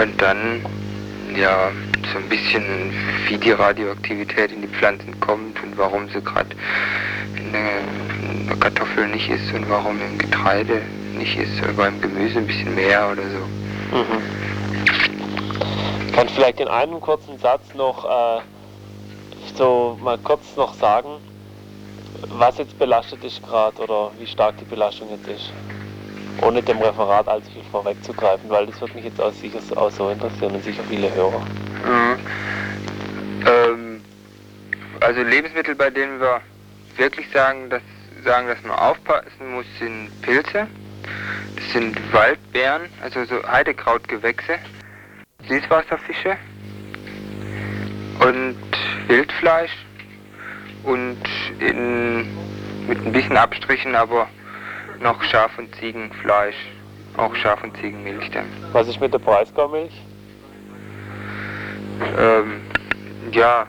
Und 0.00 0.20
dann, 0.20 0.64
ja, 1.36 1.70
so 2.12 2.18
ein 2.18 2.28
bisschen, 2.28 2.92
wie 3.28 3.38
die 3.38 3.52
Radioaktivität 3.52 4.50
in 4.52 4.62
die 4.62 4.68
Pflanzen 4.68 5.18
kommt 5.20 5.62
und 5.62 5.78
warum 5.78 6.08
sie 6.08 6.20
gerade 6.20 6.50
in 7.36 7.52
der 7.52 8.56
Kartoffel 8.56 9.08
nicht 9.08 9.28
ist 9.30 9.52
und 9.54 9.68
warum 9.68 10.00
im 10.00 10.18
Getreide 10.18 10.82
nicht 11.16 11.36
ist, 11.36 11.62
oder 11.62 11.72
beim 11.74 12.00
Gemüse 12.00 12.38
ein 12.38 12.46
bisschen 12.46 12.74
mehr 12.74 13.10
oder 13.12 13.22
so. 13.22 13.96
Mhm. 13.96 14.22
Kannst 16.12 16.34
vielleicht 16.34 16.60
in 16.60 16.68
einem 16.68 17.00
kurzen 17.00 17.38
Satz 17.38 17.74
noch 17.74 18.04
äh 18.04 18.40
so 19.56 19.98
mal 20.02 20.18
kurz 20.18 20.56
noch 20.56 20.74
sagen, 20.74 21.20
was 22.28 22.58
jetzt 22.58 22.78
belastet 22.78 23.22
ist 23.24 23.42
gerade 23.42 23.76
oder 23.82 24.10
wie 24.18 24.26
stark 24.26 24.56
die 24.58 24.64
Belastung 24.64 25.10
jetzt 25.10 25.28
ist? 25.28 25.52
Ohne 26.42 26.62
dem 26.62 26.78
Referat 26.78 27.28
allzu 27.28 27.50
viel 27.50 27.62
vorwegzugreifen, 27.70 28.50
weil 28.50 28.66
das 28.66 28.80
wird 28.80 28.94
mich 28.94 29.04
jetzt 29.04 29.20
auch 29.20 29.32
sicher 29.32 29.60
auch 29.76 29.90
so 29.90 30.10
interessieren 30.10 30.54
und 30.54 30.64
sicher 30.64 30.82
viele 30.88 31.12
Hörer. 31.14 31.40
Mhm. 31.84 32.16
Ähm, 33.46 34.04
also 35.00 35.22
Lebensmittel, 35.22 35.74
bei 35.74 35.90
denen 35.90 36.20
wir 36.20 36.40
wirklich 36.96 37.26
sagen, 37.32 37.70
dass, 37.70 37.82
sagen, 38.24 38.48
dass 38.48 38.60
man 38.62 38.76
aufpassen 38.76 39.54
muss, 39.54 39.66
sind 39.78 40.10
Pilze. 40.22 40.66
Das 41.56 41.72
sind 41.72 41.96
Waldbeeren, 42.12 42.82
also 43.02 43.24
so 43.24 43.46
Heidekrautgewächse, 43.46 44.58
Süßwasserfische 45.46 46.36
und 48.20 48.56
Wildfleisch 49.08 49.76
und 50.84 51.18
in, 51.58 52.26
mit 52.86 53.04
ein 53.04 53.12
bisschen 53.12 53.36
Abstrichen, 53.36 53.94
aber 53.94 54.28
noch 55.00 55.22
Schaf- 55.24 55.58
und 55.58 55.74
Ziegenfleisch, 55.76 56.56
auch 57.16 57.34
Schaf- 57.36 57.62
und 57.62 57.76
Ziegenmilch 57.78 58.30
dann. 58.30 58.46
Was 58.72 58.88
ist 58.88 59.00
mit 59.00 59.12
der 59.12 59.18
Breisgaumilch? 59.18 59.92
Ähm, 62.18 62.60
ja, 63.32 63.66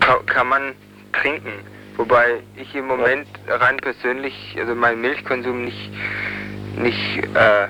kann, 0.00 0.26
kann 0.26 0.48
man 0.48 0.72
trinken. 1.12 1.52
Wobei 1.96 2.40
ich 2.56 2.74
im 2.74 2.86
Moment 2.86 3.28
rein 3.46 3.76
persönlich, 3.76 4.56
also 4.58 4.74
meinen 4.74 5.02
Milchkonsum 5.02 5.64
nicht, 5.64 5.90
nicht 6.76 7.18
äh, 7.34 7.68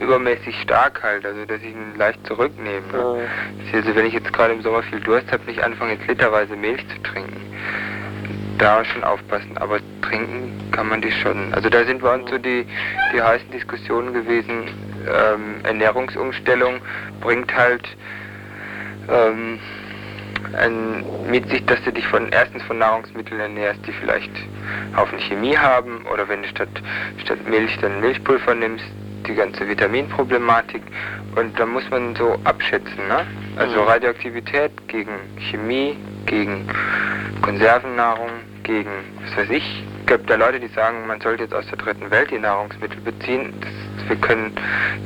übermäßig 0.00 0.60
stark 0.62 1.02
halt, 1.02 1.26
also 1.26 1.44
dass 1.44 1.60
ich 1.60 1.70
ihn 1.72 1.96
leicht 1.96 2.24
zurücknehme. 2.26 2.86
Ne? 2.92 3.28
Also 3.72 3.94
wenn 3.94 4.06
ich 4.06 4.14
jetzt 4.14 4.32
gerade 4.32 4.54
im 4.54 4.62
Sommer 4.62 4.82
viel 4.82 5.00
Durst 5.00 5.30
habe, 5.32 5.44
nicht 5.44 5.62
anfange 5.62 5.94
jetzt 5.94 6.06
literweise 6.06 6.56
Milch 6.56 6.86
zu 6.88 7.02
trinken. 7.02 7.36
Da 8.58 8.84
schon 8.84 9.04
aufpassen, 9.04 9.56
aber 9.58 9.78
trinken 10.02 10.70
kann 10.72 10.88
man 10.88 11.00
die 11.00 11.12
schon. 11.12 11.54
Also 11.54 11.68
da 11.68 11.84
sind 11.84 12.02
bei 12.02 12.14
uns 12.14 12.28
so 12.30 12.38
die, 12.38 12.66
die 13.14 13.22
heißen 13.22 13.50
Diskussionen 13.50 14.12
gewesen, 14.12 14.68
ähm, 15.06 15.64
Ernährungsumstellung 15.64 16.80
bringt 17.20 17.54
halt 17.54 17.86
ähm, 19.08 19.60
ein, 20.54 21.04
mit 21.30 21.48
sich, 21.50 21.64
dass 21.66 21.82
du 21.84 21.92
dich 21.92 22.06
von 22.08 22.28
erstens 22.30 22.62
von 22.64 22.78
Nahrungsmitteln 22.78 23.40
ernährst, 23.40 23.80
die 23.86 23.92
vielleicht 23.92 24.30
Haufen 24.96 25.18
Chemie 25.18 25.56
haben, 25.56 26.04
oder 26.12 26.28
wenn 26.28 26.42
du 26.42 26.48
statt, 26.48 26.68
statt 27.24 27.38
Milch 27.48 27.76
dann 27.80 28.00
Milchpulver 28.00 28.54
nimmst, 28.54 28.86
die 29.26 29.34
ganze 29.34 29.66
Vitaminproblematik. 29.68 30.82
Und 31.36 31.58
da 31.58 31.66
muss 31.66 31.88
man 31.90 32.14
so 32.16 32.38
abschätzen, 32.44 33.08
ne? 33.08 33.26
Also 33.56 33.82
Mhm. 33.82 33.88
Radioaktivität 33.88 34.72
gegen 34.88 35.12
Chemie, 35.50 35.96
gegen 36.26 36.68
Konservennahrung, 37.42 38.30
gegen 38.62 38.90
was 39.24 39.36
weiß 39.36 39.50
ich. 39.50 39.84
Es 40.00 40.06
gibt 40.06 40.30
da 40.30 40.36
Leute, 40.36 40.58
die 40.58 40.68
sagen, 40.68 41.06
man 41.06 41.20
sollte 41.20 41.42
jetzt 41.44 41.54
aus 41.54 41.66
der 41.66 41.76
dritten 41.78 42.10
Welt 42.10 42.30
die 42.30 42.38
Nahrungsmittel 42.38 43.00
beziehen. 43.00 43.52
Das, 43.60 44.08
wir 44.08 44.16
können 44.16 44.52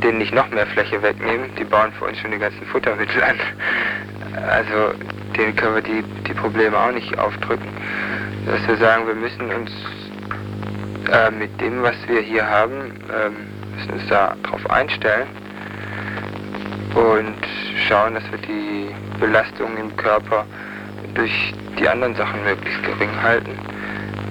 denen 0.03 0.18
nicht 0.18 0.33
noch 0.33 0.48
mehr 0.51 0.66
Fläche 0.66 1.03
wegnehmen. 1.03 1.51
Die 1.59 1.64
bauen 1.64 1.92
für 1.98 2.05
uns 2.05 2.18
schon 2.18 2.31
die 2.31 2.38
ganzen 2.38 2.64
Futtermittel 2.66 3.22
an. 3.22 3.37
Also 4.48 4.92
denen 5.37 5.57
können 5.57 5.75
wir 5.75 5.83
die, 5.83 6.03
die 6.29 6.35
Probleme 6.35 6.79
auch 6.79 6.92
nicht 6.92 7.18
aufdrücken. 7.18 7.66
Dass 8.46 8.66
wir 8.68 8.77
sagen, 8.77 9.07
wir 9.07 9.14
müssen 9.14 9.51
uns 9.53 9.70
äh, 11.11 11.31
mit 11.31 11.61
dem, 11.61 11.83
was 11.83 11.96
wir 12.07 12.20
hier 12.20 12.48
haben, 12.48 12.92
ähm, 13.12 13.37
müssen 13.76 13.92
uns 13.92 14.08
da 14.08 14.35
drauf 14.42 14.68
einstellen 14.70 15.28
und 16.94 17.37
schauen, 17.88 18.14
dass 18.14 18.24
wir 18.30 18.38
die 18.38 18.94
Belastung 19.18 19.76
im 19.76 19.94
Körper 19.96 20.44
durch 21.14 21.54
die 21.78 21.88
anderen 21.88 22.14
Sachen 22.14 22.42
möglichst 22.44 22.82
gering 22.82 23.11
halten, 23.22 23.58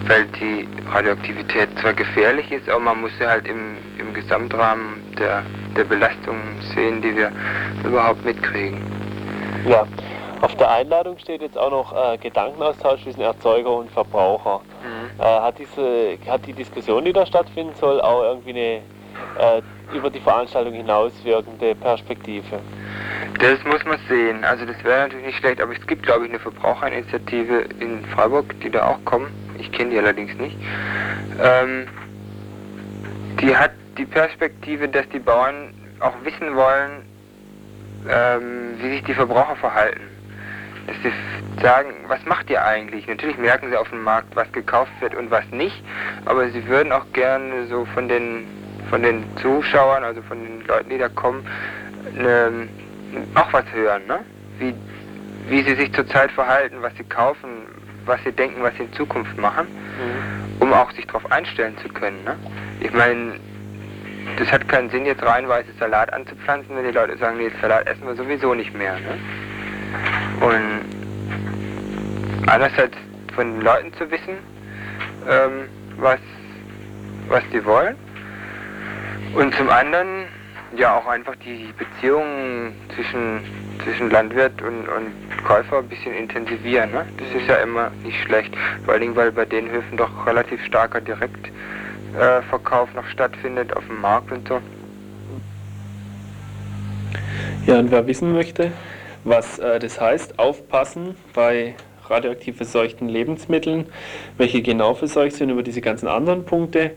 weil 0.08 0.26
die 0.40 0.68
Radioaktivität 0.92 1.70
zwar 1.80 1.94
gefährlich 1.94 2.52
ist, 2.52 2.70
aber 2.70 2.80
man 2.80 3.02
muss 3.02 3.12
sie 3.20 3.26
halt 3.26 3.48
im, 3.48 3.78
im 3.98 4.14
Gesamtrahmen 4.14 5.02
der, 5.18 5.44
der 5.76 5.84
Belastung 5.84 6.38
sehen, 6.76 7.02
die 7.02 7.16
wir 7.16 7.32
überhaupt 7.84 8.24
mitkriegen. 8.26 8.82
Ja, 9.68 9.86
auf 10.42 10.56
der 10.56 10.72
Einladung 10.72 11.20
steht 11.20 11.42
jetzt 11.42 11.58
auch 11.58 11.70
noch 11.70 11.94
äh, 11.94 12.18
Gedankenaustausch 12.18 13.04
zwischen 13.04 13.22
Erzeuger 13.22 13.72
und 13.72 13.92
Verbraucher. 13.92 14.62
Äh, 15.20 15.24
hat, 15.24 15.60
diese, 15.60 16.18
hat 16.28 16.46
die 16.48 16.54
Diskussion, 16.54 17.06
die 17.06 17.14
da 17.14 17.26
stattfinden 17.26 17.76
soll, 17.80 18.02
auch 18.02 18.24
irgendwie 18.24 18.50
eine 18.50 18.82
äh, 19.40 19.62
über 19.96 20.10
die 20.10 20.20
Veranstaltung 20.20 20.74
hinaus 20.74 21.12
wirkende 21.24 21.76
Perspektive? 21.76 22.60
Das 23.40 23.64
muss 23.64 23.84
man 23.86 24.00
sehen. 24.08 24.44
Also 24.44 24.66
das 24.66 24.84
wäre 24.84 25.02
natürlich 25.02 25.26
nicht 25.26 25.40
schlecht, 25.40 25.62
aber 25.62 25.74
es 25.74 25.88
gibt 25.88 26.04
glaube 26.04 26.26
ich 26.26 26.32
eine 26.32 26.40
Verbraucherinitiative 26.40 27.66
in 27.80 28.06
Freiburg, 28.06 28.60
die 28.62 28.70
da 28.70 28.88
auch 28.88 29.04
kommen. 29.06 29.32
Ich 29.58 29.72
kenne 29.72 29.92
die 29.92 29.98
allerdings 29.98 30.34
nicht. 30.36 30.58
Ähm, 31.42 31.88
die 33.42 33.56
hat 33.56 33.72
die 33.98 34.06
Perspektive, 34.06 34.88
dass 34.88 35.08
die 35.10 35.20
Bauern 35.20 35.74
auch 36.00 36.14
wissen 36.24 36.56
wollen, 36.56 37.06
ähm, 38.10 38.76
wie 38.82 38.90
sich 38.90 39.04
die 39.04 39.14
Verbraucher 39.14 39.56
verhalten. 39.56 40.02
Dass 40.88 40.96
sie 41.04 41.62
sagen, 41.62 41.94
was 42.08 42.24
macht 42.26 42.50
ihr 42.50 42.64
eigentlich? 42.64 43.08
Natürlich 43.08 43.38
merken 43.38 43.70
sie 43.70 43.78
auf 43.78 43.90
dem 43.90 44.04
Markt, 44.04 44.36
was 44.36 44.52
gekauft 44.52 44.92
wird 45.00 45.16
und 45.16 45.30
was 45.30 45.46
nicht, 45.52 45.84
aber 46.26 46.50
sie 46.50 46.68
würden 46.68 46.92
auch 46.92 47.06
gerne 47.14 47.68
so 47.68 47.86
von 47.94 48.08
den 48.08 48.46
von 48.92 49.02
den 49.02 49.24
Zuschauern, 49.42 50.04
also 50.04 50.22
von 50.22 50.44
den 50.44 50.68
Leuten, 50.68 50.90
die 50.90 50.98
da 50.98 51.08
kommen, 51.08 51.48
ne, 52.14 52.68
auch 53.36 53.52
was 53.52 53.64
hören, 53.74 54.06
ne? 54.06 54.20
Wie, 54.60 54.76
wie 55.48 55.64
sie 55.64 55.76
sich 55.76 55.92
zurzeit 55.94 56.30
verhalten, 56.32 56.78
was 56.82 56.94
sie 56.98 57.06
kaufen, 57.06 57.50
was 58.06 58.22
sie 58.24 58.34
denken, 58.34 58.62
was 58.62 58.76
sie 58.76 58.84
in 58.84 58.94
Zukunft 58.94 59.36
machen, 59.38 59.66
um 60.60 60.74
auch 60.74 60.92
sich 60.92 61.08
darauf 61.08 61.32
einstellen 61.32 61.76
zu 61.82 61.88
können, 61.88 62.22
ne? 62.26 62.36
Ich 62.82 62.92
meine, 62.92 63.40
das 64.38 64.52
hat 64.52 64.68
keinen 64.68 64.90
Sinn, 64.90 65.06
jetzt 65.06 65.24
reihenweise 65.24 65.70
Salat 65.80 66.12
anzupflanzen, 66.12 66.76
wenn 66.76 66.84
die 66.86 66.92
Leute 66.92 67.18
sagen, 67.18 67.38
nee, 67.38 67.50
Salat 67.62 67.88
essen 67.88 68.06
wir 68.06 68.16
sowieso 68.16 68.54
nicht 68.54 68.74
mehr, 68.76 68.96
ne? 69.00 69.18
Und 70.42 70.82
einerseits 72.48 72.98
von 73.36 73.54
den 73.54 73.62
Leuten 73.62 73.94
zu 73.94 74.12
wissen, 74.12 74.36
ähm, 75.30 75.70
was, 75.98 76.20
was 77.30 77.44
die 77.54 77.64
wollen. 77.64 77.96
Und 79.34 79.56
zum 79.56 79.70
anderen 79.70 80.26
ja 80.78 80.98
auch 80.98 81.08
einfach 81.08 81.36
die 81.38 81.74
Beziehungen 81.78 82.74
zwischen, 82.96 83.42
zwischen 83.84 84.10
Landwirt 84.10 84.62
und, 84.62 84.88
und 84.88 85.12
Käufer 85.46 85.80
ein 85.80 85.88
bisschen 85.88 86.14
intensivieren. 86.14 86.92
Ne? 86.92 87.06
Das 87.18 87.42
ist 87.42 87.48
ja 87.48 87.56
immer 87.56 87.92
nicht 88.04 88.20
schlecht. 88.24 88.54
Vor 88.86 88.94
allen 88.94 89.02
Dingen, 89.02 89.16
weil 89.16 89.32
bei 89.32 89.46
den 89.46 89.70
Höfen 89.70 89.98
doch 89.98 90.26
relativ 90.26 90.64
starker 90.66 91.02
Direktverkauf 91.02 92.44
Verkauf 92.50 92.94
noch 92.94 93.06
stattfindet 93.08 93.76
auf 93.76 93.86
dem 93.88 94.02
Markt 94.02 94.32
und 94.32 94.48
so. 94.48 94.60
Ja, 97.66 97.80
und 97.80 97.92
wer 97.92 98.08
wissen 98.08 98.34
möchte, 98.34 98.72
was 99.24 99.60
äh, 99.60 99.80
das 99.80 100.02
heißt, 100.02 100.40
aufpassen 100.40 101.16
bei 101.34 101.76
radioaktiv 102.10 102.58
verseuchten 102.58 103.08
Lebensmitteln, 103.08 103.86
welche 104.38 104.62
genau 104.62 104.94
verseucht 104.94 105.36
sind, 105.36 105.50
über 105.50 105.64
diese 105.64 105.82
ganzen 105.82 106.08
anderen 106.08 106.46
Punkte, 106.46 106.92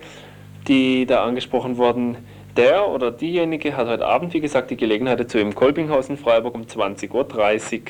die 0.67 1.07
da 1.07 1.25
angesprochen 1.25 1.77
wurden. 1.77 2.17
Der 2.57 2.89
oder 2.89 3.11
diejenige 3.11 3.77
hat 3.77 3.89
heute 3.89 4.07
Abend, 4.07 4.33
wie 4.33 4.41
gesagt, 4.41 4.71
die 4.71 4.77
Gelegenheit 4.77 5.19
dazu 5.19 5.39
im 5.39 5.55
Kolpinghaus 5.55 6.09
in 6.09 6.17
Freiburg 6.17 6.55
um 6.55 6.63
20.30 6.63 7.11
Uhr. 7.13 7.85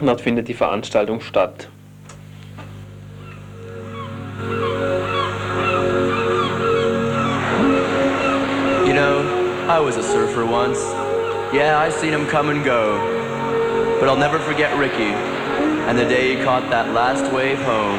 Dort 0.00 0.20
findet 0.20 0.46
die 0.46 0.54
Veranstaltung 0.54 1.20
statt. 1.20 1.68
You 8.86 8.94
know, 8.94 9.24
I 9.68 9.80
was 9.80 9.96
a 9.96 10.02
surfer 10.02 10.44
once. 10.44 10.78
Yeah, 11.52 11.84
I 11.84 11.90
seen 11.90 12.12
him 12.12 12.26
come 12.28 12.50
and 12.50 12.64
go. 12.64 13.00
But 13.98 14.08
I'll 14.08 14.16
never 14.16 14.38
forget 14.38 14.70
Ricky 14.78 15.12
and 15.88 15.98
the 15.98 16.04
day 16.04 16.36
he 16.36 16.44
caught 16.44 16.68
that 16.70 16.92
last 16.92 17.32
wave 17.32 17.58
home. 17.62 17.98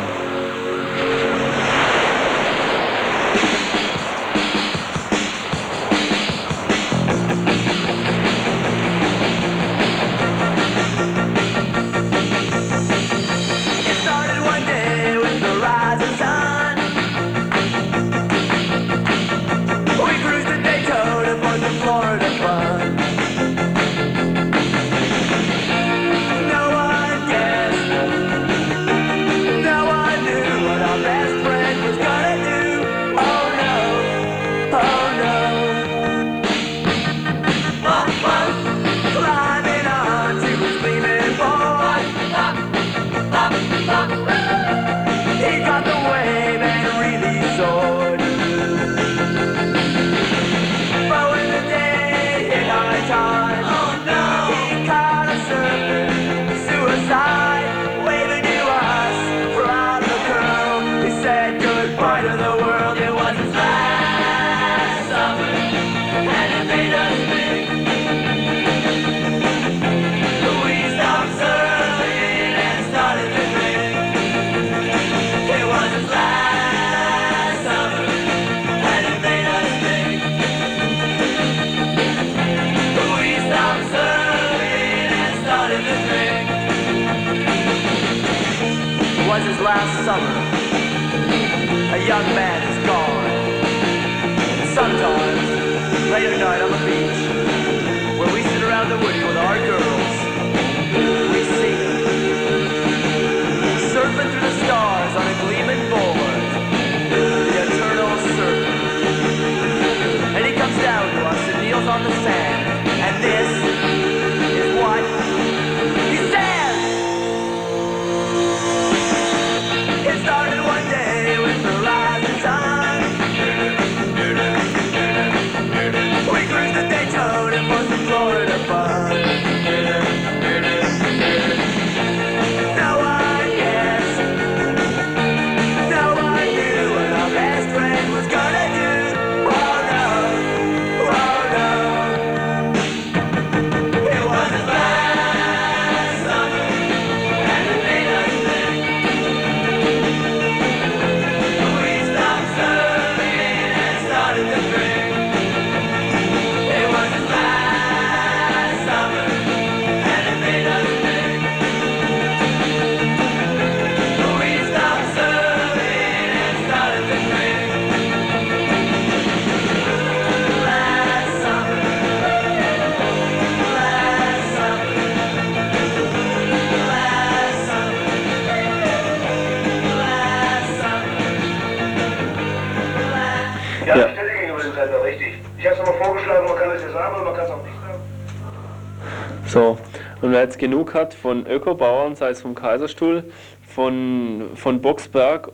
Jetzt 190.50 190.58
genug 190.58 190.96
hat 190.96 191.14
von 191.14 191.46
Ökobauern, 191.46 192.16
sei 192.16 192.32
es 192.32 192.42
vom 192.42 192.56
Kaiserstuhl, 192.56 193.24
von, 193.68 194.50
von 194.56 194.82
Boxberg, 194.82 195.52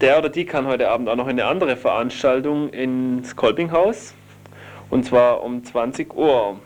der 0.00 0.18
oder 0.18 0.28
die 0.28 0.44
kann 0.44 0.64
heute 0.68 0.88
Abend 0.88 1.08
auch 1.08 1.16
noch 1.16 1.26
in 1.26 1.40
eine 1.40 1.46
andere 1.46 1.76
Veranstaltung 1.76 2.68
ins 2.68 3.34
Kolpinghaus. 3.34 4.14
Und 4.90 5.04
zwar 5.06 5.42
um 5.42 5.64
20 5.64 6.14
Uhr. 6.14 6.60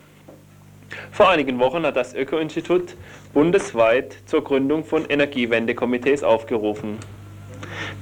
Vor 1.11 1.31
einigen 1.31 1.59
Wochen 1.61 1.83
hat 1.85 1.97
das 1.97 2.13
Öko-Institut 2.15 2.95
bundesweit 3.33 4.19
zur 4.27 4.45
Gründung 4.45 4.85
von 4.85 5.07
Energiewendekomitees 5.07 6.23
aufgerufen. 6.23 6.99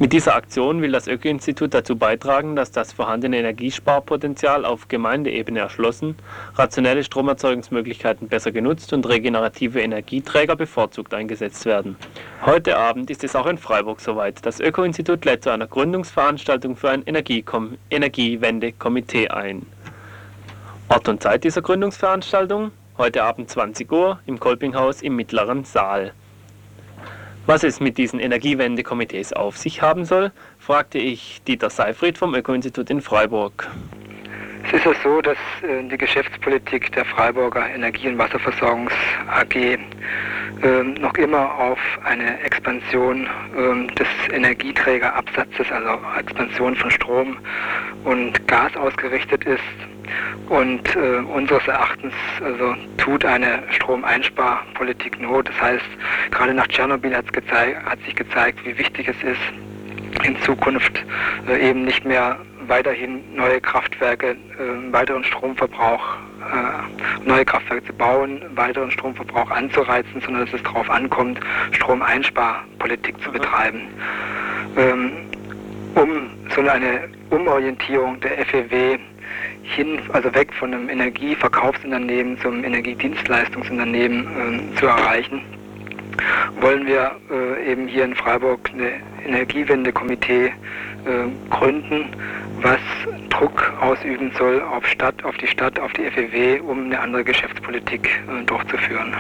Mit 0.01 0.13
dieser 0.13 0.37
Aktion 0.37 0.81
will 0.81 0.93
das 0.93 1.09
Öko-Institut 1.09 1.75
dazu 1.75 1.97
beitragen, 1.97 2.55
dass 2.55 2.71
das 2.71 2.93
vorhandene 2.93 3.39
Energiesparpotenzial 3.39 4.65
auf 4.65 4.87
Gemeindeebene 4.87 5.59
erschlossen, 5.59 6.15
rationelle 6.55 7.03
Stromerzeugungsmöglichkeiten 7.03 8.29
besser 8.29 8.53
genutzt 8.53 8.93
und 8.93 9.09
regenerative 9.09 9.81
Energieträger 9.81 10.55
bevorzugt 10.55 11.15
eingesetzt 11.15 11.67
werden. 11.67 11.97
Heute 12.47 12.77
Abend 12.77 13.11
ist 13.11 13.25
es 13.25 13.35
auch 13.35 13.47
in 13.47 13.59
Freiburg 13.59 14.01
soweit. 14.01 14.47
Das 14.47 14.61
Öko-Institut 14.61 15.25
lädt 15.25 15.43
zu 15.43 15.51
einer 15.51 15.67
Gründungsveranstaltung 15.67 16.77
für 16.77 16.91
ein 16.91 17.03
Energiewendekomitee 17.91 19.31
ein. 19.31 19.67
Ort 20.91 21.09
und 21.09 21.25
Zeit 21.25 21.43
dieser 21.43 21.63
Gründungsveranstaltung? 21.63 22.71
Heute 22.99 23.25
Abend 23.25 23.51
20 23.51 23.91
Uhr 23.91 24.21
im 24.27 24.39
Kolpinghaus 24.39 25.03
im 25.03 25.17
mittleren 25.17 25.65
Saal. 25.65 26.13
Was 27.49 27.63
es 27.65 27.81
mit 27.81 27.97
diesen 27.97 28.21
Energiewendekomitees 28.21 29.33
auf 29.33 29.57
sich 29.57 29.81
haben 29.81 30.05
soll, 30.05 30.33
fragte 30.59 30.99
ich 30.99 31.41
Dieter 31.49 31.71
Seifried 31.71 32.19
vom 32.19 32.35
Öko-Institut 32.35 32.91
in 32.91 33.01
Freiburg. 33.01 33.71
Es 34.69 34.75
ist 34.75 34.85
ja 34.85 34.93
so, 35.03 35.23
dass 35.23 35.39
äh, 35.63 35.83
die 35.89 35.97
Geschäftspolitik 35.97 36.93
der 36.93 37.07
Freiburger 37.07 37.71
Energie- 37.71 38.07
und 38.09 38.19
Wasserversorgungs 38.19 38.93
AG 39.27 39.55
ähm, 39.57 40.93
noch 41.01 41.15
immer 41.15 41.55
auf 41.55 41.79
eine 42.05 42.39
Expansion 42.43 43.27
ähm, 43.57 43.89
des 43.95 44.07
Energieträgerabsatzes, 44.31 45.73
also 45.73 45.99
Expansion 46.19 46.77
von 46.77 46.91
Strom 46.91 47.39
und 48.05 48.47
Gas 48.47 48.77
ausgerichtet 48.77 49.45
ist. 49.45 49.63
Und 50.51 50.95
äh, 50.97 51.17
unseres 51.33 51.67
Erachtens 51.67 52.13
also 52.45 52.75
tut 52.99 53.25
eine 53.25 53.63
Stromeinsparpolitik 53.71 55.19
Not. 55.19 55.49
Das 55.49 55.63
heißt, 55.63 55.87
gerade 56.31 56.53
nach 56.53 56.67
Tschernobyl 56.67 57.17
hat 57.17 57.25
sich 58.05 58.15
gezeigt, 58.15 58.59
wie 58.67 58.77
wichtig 58.77 59.09
es 59.09 59.17
ist, 59.23 60.27
in 60.27 60.39
Zukunft 60.43 61.03
äh, 61.49 61.71
eben 61.71 61.87
nicht 61.87 62.05
mehr 62.05 62.39
weiterhin 62.69 63.23
neue 63.35 63.61
Kraftwerke, 63.61 64.31
äh, 64.31 64.93
weiteren 64.93 65.25
Stromverbrauch, 65.25 66.17
äh, 66.41 67.29
neue 67.29 67.45
Kraftwerke 67.45 67.87
zu 67.87 67.93
bauen, 67.93 68.43
weiteren 68.55 68.91
Stromverbrauch 68.91 69.51
anzureizen, 69.51 70.21
sondern 70.21 70.45
dass 70.45 70.55
es 70.55 70.63
darauf 70.63 70.89
ankommt, 70.91 71.41
Stromeinsparpolitik 71.73 73.21
zu 73.23 73.33
betreiben. 73.33 73.89
Ähm, 74.77 75.13
um 75.95 76.31
so 76.55 76.61
eine 76.61 77.09
Umorientierung 77.31 78.21
der 78.21 78.45
FEW 78.47 78.99
hin, 79.63 79.99
also 80.13 80.33
weg 80.35 80.53
von 80.55 80.73
einem 80.73 80.89
Energieverkaufsunternehmen 80.89 82.39
zum 82.41 82.65
Energiedienstleistungsunternehmen 82.65 84.27
ähm, 84.39 84.77
zu 84.77 84.87
erreichen, 84.87 85.43
wollen 86.61 86.87
wir 86.87 87.13
äh, 87.31 87.73
eben 87.73 87.87
hier 87.89 88.05
in 88.05 88.15
Freiburg 88.15 88.71
eine 88.73 88.93
Energiewendekomitee 89.25 90.47
äh, 90.47 90.53
gründen, 91.51 92.09
was 92.63 92.81
Druck 93.31 93.73
ausüben 93.81 94.33
soll 94.37 94.63
auf 94.63 94.87
Stadt, 94.87 95.25
auf 95.25 95.37
die 95.37 95.47
Stadt, 95.47 95.79
auf 95.79 95.93
die 95.93 96.11
FEW, 96.11 96.61
um 96.63 96.87
eine 96.87 96.99
andere 96.99 97.25
Geschäftspolitik 97.25 98.09
äh, 98.29 98.45
durchzuführen. 98.45 99.15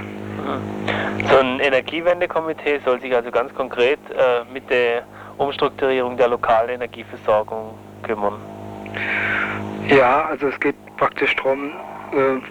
So 1.31 1.39
ein 1.39 1.61
Energiewendekomitee 1.61 2.81
soll 2.85 3.01
sich 3.01 3.15
also 3.15 3.31
ganz 3.31 3.55
konkret 3.55 3.99
äh, 4.11 4.45
mit 4.53 4.69
der 4.71 5.05
Umstrukturierung 5.37 6.17
der 6.17 6.29
lokalen 6.29 6.71
Energieversorgung 6.71 7.75
kümmern. 8.03 8.41
Ja, 9.89 10.27
also 10.27 10.49
es 10.49 10.59
geht 10.61 10.75
praktisch 10.97 11.35
darum, 11.37 11.73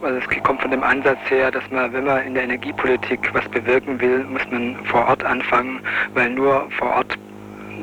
also 0.01 0.18
es 0.18 0.43
kommt 0.43 0.62
von 0.62 0.72
dem 0.72 0.84
Ansatz 0.84 1.20
her, 1.30 1.51
dass 1.51 1.64
man, 1.72 1.91
wenn 1.93 2.05
man 2.05 2.26
in 2.26 2.34
der 2.34 2.43
Energiepolitik 2.43 3.34
was 3.34 3.47
bewirken 3.49 3.99
will, 3.99 4.24
muss 4.26 4.43
man 4.51 4.76
vor 4.86 5.08
Ort 5.08 5.24
anfangen, 5.24 5.80
weil 6.14 6.30
nur 6.30 6.70
vor 6.78 6.95
Ort 6.95 7.18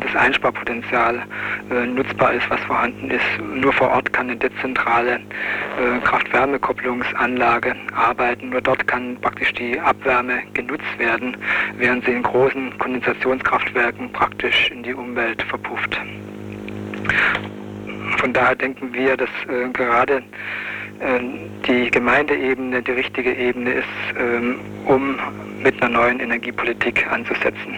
das 0.01 0.17
Einsparpotenzial 0.17 1.23
äh, 1.71 1.87
nutzbar 1.87 2.35
ist, 2.35 2.49
was 2.51 2.61
vorhanden 2.61 3.11
ist. 3.11 3.25
Nur 3.55 3.73
vor 3.73 3.91
Ort 3.91 4.13
kann 4.13 4.29
eine 4.29 4.37
dezentrale 4.37 5.15
äh, 5.15 6.01
Kraft-Wärme-Kopplungsanlage 6.03 7.75
arbeiten. 7.95 8.51
Nur 8.51 8.61
dort 8.61 8.87
kann 8.87 9.17
praktisch 9.21 9.53
die 9.55 9.79
Abwärme 9.79 10.43
genutzt 10.53 10.99
werden, 10.99 11.37
während 11.77 12.05
sie 12.05 12.13
in 12.13 12.23
großen 12.23 12.77
Kondensationskraftwerken 12.79 14.13
praktisch 14.13 14.71
in 14.71 14.83
die 14.83 14.95
Umwelt 14.95 15.43
verpufft. 15.43 15.99
Von 18.19 18.33
daher 18.33 18.57
denken 18.57 18.93
wir, 18.93 19.17
dass 19.17 19.31
äh, 19.49 19.69
gerade 19.73 20.17
äh, 20.17 20.23
die 21.67 21.91
Gemeindeebene 21.91 22.83
die 22.83 22.93
richtige 22.93 23.35
Ebene 23.35 23.75
ist, 23.75 23.87
ähm, 24.19 24.61
um 24.87 25.19
mit 25.63 25.83
einer 25.83 25.99
neuen 25.99 26.21
Energiepolitik 26.21 27.07
anzusetzen. 27.11 27.75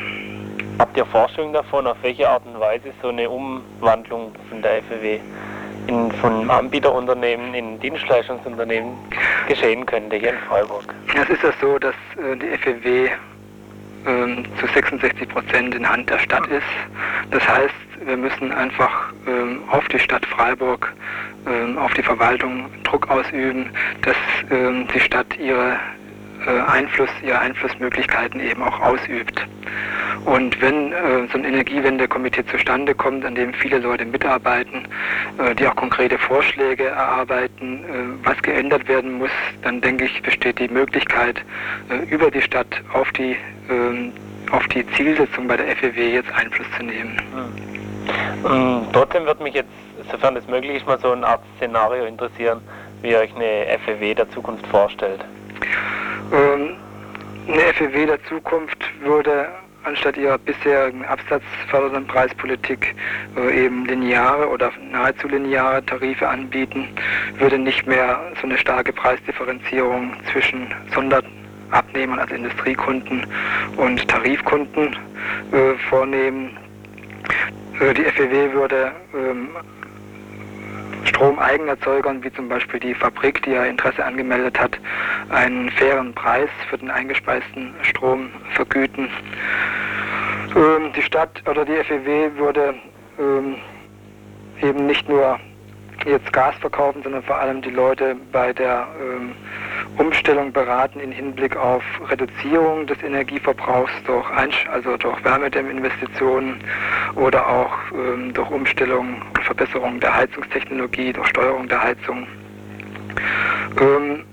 Habt 0.78 0.96
ihr 0.96 1.06
Forschung 1.06 1.52
davon, 1.52 1.86
auf 1.86 1.96
welche 2.02 2.28
Art 2.28 2.42
und 2.44 2.60
Weise 2.60 2.92
so 3.00 3.08
eine 3.08 3.30
Umwandlung 3.30 4.32
von 4.50 4.60
der 4.60 4.82
FEW 4.82 5.18
in, 5.86 6.12
von 6.12 6.50
Anbieterunternehmen 6.50 7.54
in 7.54 7.80
Dienstleistungsunternehmen 7.80 8.92
geschehen 9.48 9.86
könnte 9.86 10.16
hier 10.16 10.30
in 10.30 10.38
Freiburg? 10.48 10.94
Es 11.14 11.30
ist 11.30 11.42
ja 11.42 11.52
so, 11.60 11.78
dass 11.78 11.94
äh, 12.18 12.36
die 12.36 12.58
FEW 12.58 13.08
ähm, 14.06 14.44
zu 14.60 14.66
66 14.66 15.28
Prozent 15.28 15.74
in 15.74 15.88
Hand 15.88 16.08
der 16.10 16.18
Stadt 16.18 16.46
ist. 16.48 16.62
Das 17.30 17.46
heißt, 17.46 17.74
wir 18.04 18.16
müssen 18.16 18.52
einfach 18.52 19.12
ähm, 19.26 19.60
auf 19.70 19.86
die 19.88 19.98
Stadt 19.98 20.24
Freiburg, 20.26 20.92
ähm, 21.46 21.78
auf 21.78 21.92
die 21.94 22.02
Verwaltung 22.02 22.70
Druck 22.84 23.08
ausüben, 23.10 23.70
dass 24.02 24.16
ähm, 24.50 24.86
die 24.94 25.00
Stadt 25.00 25.36
ihre 25.38 25.76
äh, 26.46 26.60
Einfluss, 26.70 27.10
ihre 27.24 27.38
Einflussmöglichkeiten 27.38 28.40
eben 28.40 28.62
auch 28.62 28.80
ausübt. 28.80 29.46
Und 30.24 30.60
wenn 30.60 30.92
äh, 30.92 31.26
so 31.32 31.38
ein 31.38 31.44
Energiewendekomitee 31.44 32.44
zustande 32.46 32.94
kommt, 32.94 33.24
an 33.24 33.34
dem 33.34 33.52
viele 33.54 33.78
Leute 33.78 34.04
mitarbeiten, 34.04 34.86
äh, 35.38 35.54
die 35.54 35.66
auch 35.66 35.76
konkrete 35.76 36.18
Vorschläge 36.18 36.86
erarbeiten, 36.86 37.84
äh, 37.84 38.26
was 38.26 38.40
geändert 38.42 38.88
werden 38.88 39.18
muss, 39.18 39.30
dann 39.62 39.80
denke 39.80 40.04
ich, 40.04 40.22
besteht 40.22 40.58
die 40.58 40.68
Möglichkeit, 40.68 41.42
äh, 41.90 42.12
über 42.12 42.30
die 42.30 42.42
Stadt 42.42 42.82
auf 42.92 43.10
die, 43.12 43.36
ähm, 43.70 44.12
auf 44.50 44.66
die 44.68 44.86
Zielsetzung 44.92 45.48
bei 45.48 45.56
der 45.56 45.76
FEW 45.76 46.12
jetzt 46.12 46.30
Einfluss 46.32 46.66
zu 46.76 46.84
nehmen. 46.84 47.20
Ähm, 48.48 48.82
trotzdem 48.92 49.26
würde 49.26 49.42
mich 49.42 49.54
jetzt, 49.54 49.70
sofern 50.10 50.36
es 50.36 50.46
möglich 50.46 50.76
ist, 50.76 50.86
mal 50.86 50.98
so 50.98 51.12
eine 51.12 51.26
Art 51.26 51.42
Szenario 51.56 52.04
interessieren, 52.04 52.60
wie 53.02 53.10
ihr 53.10 53.18
euch 53.18 53.34
eine 53.34 53.78
FEW 53.84 54.14
der 54.14 54.30
Zukunft 54.30 54.66
vorstellt. 54.68 55.24
Ähm, 56.32 56.76
eine 57.48 57.62
FEW 57.74 58.06
der 58.06 58.22
Zukunft 58.24 58.78
würde 59.02 59.48
anstatt 59.86 60.16
ihrer 60.16 60.36
bisherigen 60.38 61.04
absatzfördernden 61.04 62.06
Preispolitik 62.06 62.94
äh, 63.36 63.66
eben 63.66 63.86
lineare 63.86 64.48
oder 64.48 64.72
nahezu 64.90 65.28
lineare 65.28 65.84
Tarife 65.86 66.28
anbieten, 66.28 66.88
würde 67.38 67.58
nicht 67.58 67.86
mehr 67.86 68.20
so 68.40 68.48
eine 68.48 68.58
starke 68.58 68.92
Preisdifferenzierung 68.92 70.12
zwischen 70.32 70.74
Sonderabnehmern, 71.66 72.18
also 72.18 72.34
Industriekunden 72.34 73.26
und 73.76 74.08
Tarifkunden 74.08 74.96
äh, 75.52 75.74
vornehmen. 75.88 76.56
Äh, 77.80 77.94
die 77.94 78.04
FEW 78.04 78.52
würde 78.52 78.92
ähm, 79.14 79.48
Stromeigenerzeugern, 81.04 82.22
wie 82.22 82.32
zum 82.32 82.48
Beispiel 82.48 82.80
die 82.80 82.94
Fabrik, 82.94 83.42
die 83.42 83.50
ja 83.50 83.64
Interesse 83.64 84.04
angemeldet 84.04 84.58
hat, 84.58 84.78
einen 85.30 85.70
fairen 85.70 86.12
Preis 86.14 86.48
für 86.68 86.78
den 86.78 86.90
eingespeisten 86.90 87.74
Strom 87.82 88.30
vergüten. 88.54 89.08
Ähm, 90.54 90.92
die 90.96 91.02
Stadt 91.02 91.42
oder 91.48 91.64
die 91.64 91.76
FEW 91.84 92.36
würde 92.36 92.74
ähm, 93.18 93.56
eben 94.62 94.86
nicht 94.86 95.08
nur 95.08 95.38
jetzt 96.06 96.32
Gas 96.32 96.54
verkaufen, 96.60 97.02
sondern 97.02 97.22
vor 97.22 97.36
allem 97.36 97.60
die 97.62 97.70
Leute 97.70 98.16
bei 98.32 98.52
der 98.52 98.86
ähm, 99.00 99.32
Umstellung 99.98 100.52
beraten 100.52 101.00
in 101.00 101.10
Hinblick 101.12 101.56
auf 101.56 101.82
Reduzierung 102.08 102.86
des 102.86 103.02
Energieverbrauchs 103.02 103.92
durch, 104.06 104.28
Einsch 104.30 104.66
also 104.72 104.96
durch 104.96 105.22
Wärmedämminvestitionen 105.24 106.58
oder 107.16 107.46
auch 107.46 107.72
ähm, 107.92 108.32
durch 108.32 108.50
Umstellung 108.50 109.22
und 109.34 109.44
Verbesserung 109.44 110.00
der 110.00 110.14
Heizungstechnologie, 110.14 111.12
durch 111.12 111.28
Steuerung 111.28 111.68
der 111.68 111.82
Heizung. 111.82 112.26
Ähm, 113.80 114.24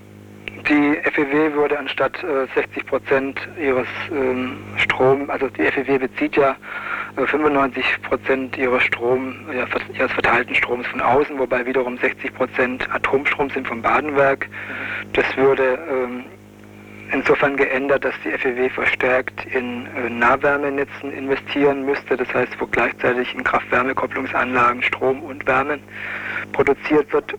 die 0.67 0.97
FEW 1.11 1.53
würde 1.53 1.77
anstatt 1.77 2.23
äh, 2.23 2.47
60 2.55 2.85
Prozent 2.85 3.39
ihres 3.59 3.87
ähm, 4.11 4.57
Strom, 4.77 5.29
also 5.29 5.47
die 5.49 5.63
FEW 5.63 5.99
bezieht 5.99 6.35
ja 6.35 6.55
95 7.15 7.83
äh, 7.83 8.07
Prozent 8.07 8.57
ihres 8.57 8.83
Strom, 8.83 9.35
ja, 9.53 9.65
ihres 9.93 10.11
verteilten 10.11 10.55
Stroms 10.55 10.87
von 10.87 11.01
außen, 11.01 11.37
wobei 11.37 11.65
wiederum 11.65 11.97
60 11.97 12.33
Prozent 12.33 12.87
Atomstrom 12.93 13.49
sind 13.49 13.67
vom 13.67 13.81
Badenwerk. 13.81 14.47
Das 15.13 15.25
würde 15.37 15.79
ähm, 15.89 16.23
insofern 17.11 17.55
geändert, 17.57 18.03
dass 18.05 18.15
die 18.23 18.31
FEW 18.31 18.69
verstärkt 18.69 19.45
in 19.45 19.85
äh, 19.85 20.09
Nahwärmenetzen 20.09 21.13
investieren 21.13 21.85
müsste. 21.85 22.17
Das 22.17 22.33
heißt, 22.33 22.53
wo 22.59 22.65
gleichzeitig 22.67 23.33
in 23.35 23.43
Kraft-Wärme-Kopplungsanlagen 23.43 24.81
Strom 24.81 25.21
und 25.21 25.45
Wärme 25.45 25.79
produziert 26.51 27.11
wird 27.13 27.33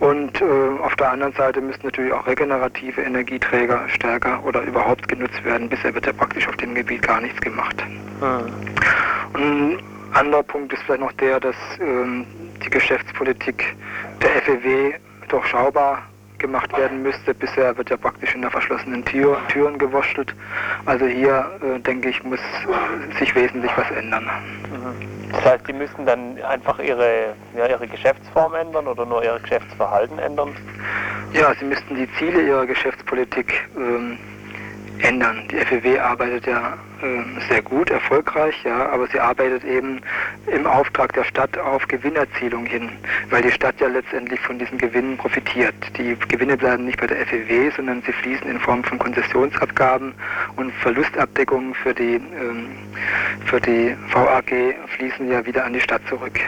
und 0.00 0.40
äh, 0.40 0.44
auf 0.82 0.94
der 0.96 1.10
anderen 1.12 1.32
Seite 1.34 1.60
müssen 1.60 1.80
natürlich 1.84 2.12
auch 2.12 2.26
regenerative 2.26 3.02
Energieträger 3.02 3.88
stärker 3.88 4.44
oder 4.44 4.62
überhaupt 4.62 5.08
genutzt 5.08 5.42
werden. 5.44 5.68
Bisher 5.68 5.94
wird 5.94 6.06
ja 6.06 6.12
praktisch 6.12 6.48
auf 6.48 6.56
dem 6.56 6.74
Gebiet 6.74 7.02
gar 7.02 7.20
nichts 7.20 7.40
gemacht. 7.40 7.76
Mhm. 8.20 8.52
Und 9.34 9.72
ein 9.72 9.82
anderer 10.12 10.42
Punkt 10.42 10.72
ist 10.72 10.82
vielleicht 10.82 11.00
noch 11.00 11.12
der, 11.12 11.40
dass 11.40 11.56
ähm, 11.80 12.26
die 12.64 12.70
Geschäftspolitik 12.70 13.76
der 14.22 14.30
FEW 14.42 14.94
durchschaubar 15.28 16.02
gemacht 16.38 16.76
werden 16.76 17.02
müsste. 17.02 17.32
Bisher 17.34 17.76
wird 17.76 17.90
ja 17.90 17.96
praktisch 17.96 18.34
in 18.34 18.42
der 18.42 18.50
verschlossenen 18.50 19.04
Tür, 19.04 19.38
Türen 19.48 19.78
gewurschtelt. 19.78 20.34
Also 20.84 21.06
hier, 21.06 21.50
äh, 21.62 21.80
denke 21.80 22.10
ich, 22.10 22.22
muss 22.22 22.40
sich 23.18 23.34
wesentlich 23.34 23.70
was 23.76 23.90
ändern. 23.90 24.24
Mhm. 24.70 25.23
Das 25.36 25.44
heißt, 25.44 25.68
die 25.68 25.72
müssen 25.72 26.06
dann 26.06 26.40
einfach 26.42 26.78
ihre, 26.78 27.34
ja, 27.56 27.66
ihre 27.66 27.86
Geschäftsform 27.86 28.54
ändern 28.54 28.86
oder 28.86 29.04
nur 29.04 29.22
ihr 29.24 29.38
Geschäftsverhalten 29.40 30.18
ändern? 30.18 30.54
Ja, 31.32 31.54
sie 31.58 31.64
müssten 31.64 31.94
die 31.94 32.08
Ziele 32.18 32.42
ihrer 32.42 32.66
Geschäftspolitik 32.66 33.68
ähm, 33.76 34.18
ändern. 35.00 35.42
Die 35.50 35.56
FEW 35.56 35.98
arbeitet 35.98 36.46
ja 36.46 36.74
äh, 37.02 37.40
sehr 37.48 37.62
gut, 37.62 37.90
erfolgreich, 37.90 38.54
ja, 38.64 38.88
aber 38.90 39.06
sie 39.08 39.20
arbeitet 39.20 39.64
eben 39.64 40.00
im 40.46 40.66
Auftrag 40.66 41.12
der 41.12 41.24
Stadt 41.24 41.58
auf 41.58 41.86
Gewinnerzielung 41.88 42.66
hin, 42.66 42.90
weil 43.30 43.42
die 43.42 43.50
Stadt 43.50 43.78
ja 43.80 43.88
letztendlich 43.88 44.40
von 44.40 44.58
diesen 44.58 44.78
Gewinnen 44.78 45.16
profitiert. 45.16 45.74
Die 45.98 46.16
Gewinne 46.28 46.56
bleiben 46.56 46.86
nicht 46.86 47.00
bei 47.00 47.06
der 47.06 47.26
FEW, 47.26 47.70
sondern 47.76 48.02
sie 48.06 48.12
fließen 48.12 48.48
in 48.48 48.58
Form 48.60 48.84
von 48.84 48.98
Konzessionsabgaben 48.98 50.14
und 50.56 50.72
Verlustabdeckungen 50.74 51.74
für 51.74 51.94
die, 51.94 52.14
ähm, 52.14 52.68
für 53.46 53.60
die 53.60 53.94
VAG 54.12 54.76
fließen 54.96 55.30
ja 55.30 55.44
wieder 55.44 55.64
an 55.64 55.72
die 55.72 55.80
Stadt 55.80 56.02
zurück. 56.08 56.38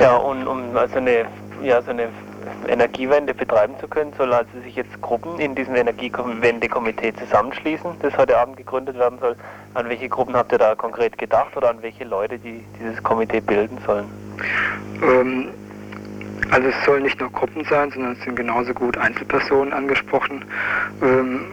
Ja, 0.00 0.16
und 0.16 0.46
um 0.46 0.76
also 0.76 0.96
eine, 0.98 1.26
ja, 1.62 1.82
so 1.82 1.90
eine 1.90 2.08
Energiewende 2.66 3.34
betreiben 3.34 3.74
zu 3.80 3.88
können, 3.88 4.12
soll 4.16 4.32
also 4.32 4.50
sich 4.64 4.76
jetzt 4.76 5.00
Gruppen 5.00 5.38
in 5.38 5.54
diesem 5.54 5.74
Energiewendekomitee 5.76 7.14
zusammenschließen, 7.14 7.92
das 8.00 8.16
heute 8.16 8.36
Abend 8.38 8.56
gegründet 8.56 8.98
werden 8.98 9.18
soll. 9.18 9.36
An 9.74 9.88
welche 9.88 10.08
Gruppen 10.08 10.34
habt 10.34 10.52
ihr 10.52 10.58
da 10.58 10.74
konkret 10.74 11.16
gedacht 11.18 11.56
oder 11.56 11.70
an 11.70 11.82
welche 11.82 12.04
Leute, 12.04 12.38
die 12.38 12.64
dieses 12.80 13.02
Komitee 13.02 13.40
bilden 13.40 13.78
sollen? 13.86 14.06
Ähm, 15.02 15.48
also 16.50 16.68
es 16.68 16.84
sollen 16.84 17.02
nicht 17.02 17.20
nur 17.20 17.30
Gruppen 17.30 17.64
sein, 17.64 17.90
sondern 17.90 18.12
es 18.12 18.20
sind 18.22 18.36
genauso 18.36 18.72
gut 18.72 18.96
Einzelpersonen 18.96 19.72
angesprochen. 19.72 20.44
Ähm, 21.02 21.46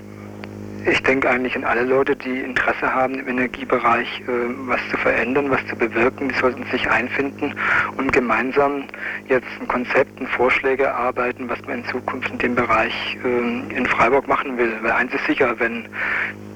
ich 0.87 1.01
denke 1.01 1.29
eigentlich 1.29 1.55
an 1.55 1.63
alle 1.63 1.83
Leute, 1.83 2.15
die 2.15 2.39
Interesse 2.39 2.93
haben, 2.93 3.15
im 3.15 3.27
Energiebereich 3.27 4.21
äh, 4.21 4.31
was 4.67 4.79
zu 4.91 4.97
verändern, 4.97 5.49
was 5.49 5.65
zu 5.67 5.75
bewirken. 5.75 6.29
Die 6.29 6.35
sollten 6.35 6.63
sich 6.71 6.89
einfinden 6.89 7.55
und 7.97 8.13
gemeinsam 8.13 8.83
jetzt 9.27 9.47
ein 9.59 9.67
Konzept 9.67 10.19
und 10.19 10.27
Vorschläge 10.29 10.83
erarbeiten, 10.83 11.49
was 11.49 11.59
man 11.63 11.79
in 11.79 11.85
Zukunft 11.85 12.29
in 12.29 12.37
dem 12.37 12.55
Bereich 12.55 13.17
äh, 13.23 13.75
in 13.75 13.85
Freiburg 13.87 14.27
machen 14.27 14.57
will. 14.57 14.73
Weil 14.81 14.91
eins 14.91 15.13
ist 15.13 15.25
sicher, 15.25 15.59
wenn 15.59 15.87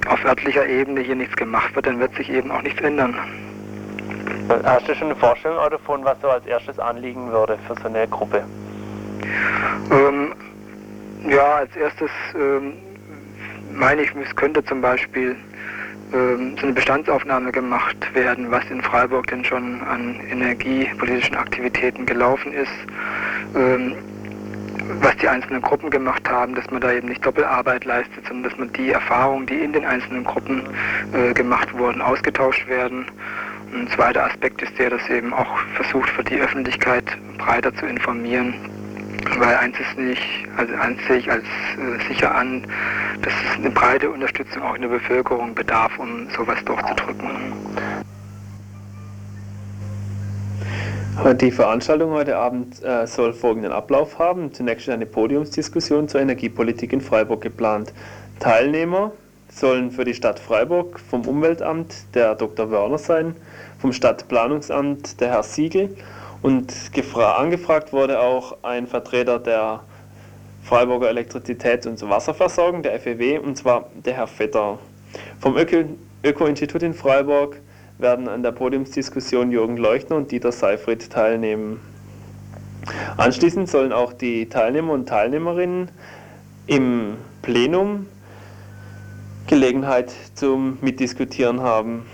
auf 0.07 0.23
örtlicher 0.23 0.67
Ebene 0.67 1.01
hier 1.01 1.15
nichts 1.15 1.35
gemacht 1.35 1.75
wird, 1.75 1.87
dann 1.87 1.99
wird 1.99 2.13
sich 2.15 2.29
eben 2.29 2.51
auch 2.51 2.61
nichts 2.61 2.81
ändern. 2.81 3.15
Hast 4.63 4.87
du 4.87 4.95
schon 4.95 5.07
eine 5.07 5.15
Vorstellung 5.15 5.57
davon, 5.69 6.03
was 6.03 6.19
so 6.21 6.29
als 6.29 6.45
erstes 6.45 6.79
anliegen 6.79 7.31
würde 7.31 7.57
für 7.67 7.75
so 7.81 7.87
eine 7.87 8.07
Gruppe? 8.07 8.43
Ähm, 9.91 10.33
ja, 11.27 11.55
als 11.55 11.75
erstes 11.75 12.09
ähm, 12.35 12.73
meine 13.73 14.01
ich, 14.03 14.11
es 14.15 14.35
könnte 14.35 14.63
zum 14.65 14.81
Beispiel 14.81 15.35
ähm, 16.13 16.55
so 16.57 16.63
eine 16.63 16.73
Bestandsaufnahme 16.73 17.51
gemacht 17.51 17.97
werden, 18.13 18.49
was 18.49 18.63
in 18.69 18.81
Freiburg 18.81 19.27
denn 19.27 19.43
schon 19.43 19.81
an 19.81 20.19
energiepolitischen 20.29 21.35
Aktivitäten 21.35 22.05
gelaufen 22.05 22.51
ist, 22.51 22.71
ähm, 23.55 23.95
was 25.01 25.15
die 25.17 25.27
einzelnen 25.27 25.61
Gruppen 25.61 25.89
gemacht 25.91 26.27
haben, 26.27 26.55
dass 26.55 26.69
man 26.71 26.81
da 26.81 26.91
eben 26.91 27.09
nicht 27.09 27.23
Doppelarbeit 27.23 27.85
leistet, 27.85 28.25
sondern 28.27 28.49
dass 28.49 28.59
man 28.59 28.73
die 28.73 28.89
Erfahrungen, 28.89 29.45
die 29.45 29.59
in 29.59 29.73
den 29.73 29.85
einzelnen 29.85 30.23
Gruppen 30.23 30.63
äh, 31.13 31.33
gemacht 31.33 31.77
wurden, 31.77 32.01
ausgetauscht 32.01 32.67
werden. 32.67 33.05
Ein 33.71 33.87
zweiter 33.89 34.25
Aspekt 34.25 34.63
ist 34.63 34.77
der, 34.79 34.89
dass 34.89 35.07
eben 35.09 35.31
auch 35.31 35.59
versucht 35.75 36.17
wird, 36.17 36.31
die 36.31 36.41
Öffentlichkeit 36.41 37.05
breiter 37.37 37.73
zu 37.75 37.85
informieren 37.85 38.55
weil 39.37 39.55
eins 39.55 39.75
ist 39.79 39.97
nicht, 39.97 40.21
also 40.57 40.73
eins 40.75 40.99
sehe 41.07 41.17
ich 41.17 41.31
als 41.31 41.43
äh, 41.43 42.07
sicher 42.07 42.33
an, 42.33 42.65
dass 43.21 43.33
es 43.33 43.57
eine 43.57 43.69
breite 43.69 44.09
Unterstützung 44.09 44.63
auch 44.63 44.75
in 44.75 44.81
der 44.81 44.89
Bevölkerung 44.89 45.53
bedarf, 45.53 45.97
um 45.99 46.27
sowas 46.35 46.57
durchzudrücken. 46.65 47.53
Die 51.41 51.51
Veranstaltung 51.51 52.11
heute 52.11 52.37
Abend 52.37 52.81
äh, 52.81 53.05
soll 53.05 53.33
folgenden 53.33 53.73
Ablauf 53.73 54.19
haben. 54.19 54.53
Zunächst 54.53 54.87
ist 54.87 54.93
eine 54.93 55.05
Podiumsdiskussion 55.05 56.07
zur 56.07 56.21
Energiepolitik 56.21 56.93
in 56.93 57.01
Freiburg 57.01 57.41
geplant. 57.41 57.93
Teilnehmer 58.39 59.11
sollen 59.49 59.91
für 59.91 60.05
die 60.05 60.13
Stadt 60.13 60.39
Freiburg 60.39 60.99
vom 60.99 61.27
Umweltamt 61.27 61.93
der 62.15 62.35
Dr. 62.35 62.71
Wörner 62.71 62.97
sein, 62.97 63.35
vom 63.79 63.91
Stadtplanungsamt 63.91 65.19
der 65.19 65.29
Herr 65.29 65.43
Siegel 65.43 65.95
und 66.41 66.73
angefragt 67.15 67.91
wurde 67.93 68.19
auch 68.19 68.57
ein 68.63 68.87
Vertreter 68.87 69.39
der 69.39 69.81
Freiburger 70.63 71.09
Elektrizitäts- 71.09 71.87
und 71.87 72.01
Wasserversorgung, 72.09 72.83
der 72.83 72.99
FEW, 72.99 73.39
und 73.39 73.57
zwar 73.57 73.89
der 74.05 74.13
Herr 74.13 74.27
Vetter. 74.27 74.79
Vom 75.39 75.55
Öko-Institut 76.23 76.83
in 76.83 76.93
Freiburg 76.93 77.59
werden 77.97 78.27
an 78.27 78.43
der 78.43 78.51
Podiumsdiskussion 78.51 79.51
Jürgen 79.51 79.77
Leuchtner 79.77 80.15
und 80.15 80.31
Dieter 80.31 80.51
Seifried 80.51 81.09
teilnehmen. 81.09 81.79
Anschließend 83.17 83.69
sollen 83.69 83.91
auch 83.91 84.13
die 84.13 84.47
Teilnehmer 84.47 84.93
und 84.93 85.09
Teilnehmerinnen 85.09 85.89
im 86.67 87.17
Plenum 87.41 88.05
Gelegenheit 89.47 90.13
zum 90.35 90.77
Mitdiskutieren 90.81 91.61
haben. 91.61 92.05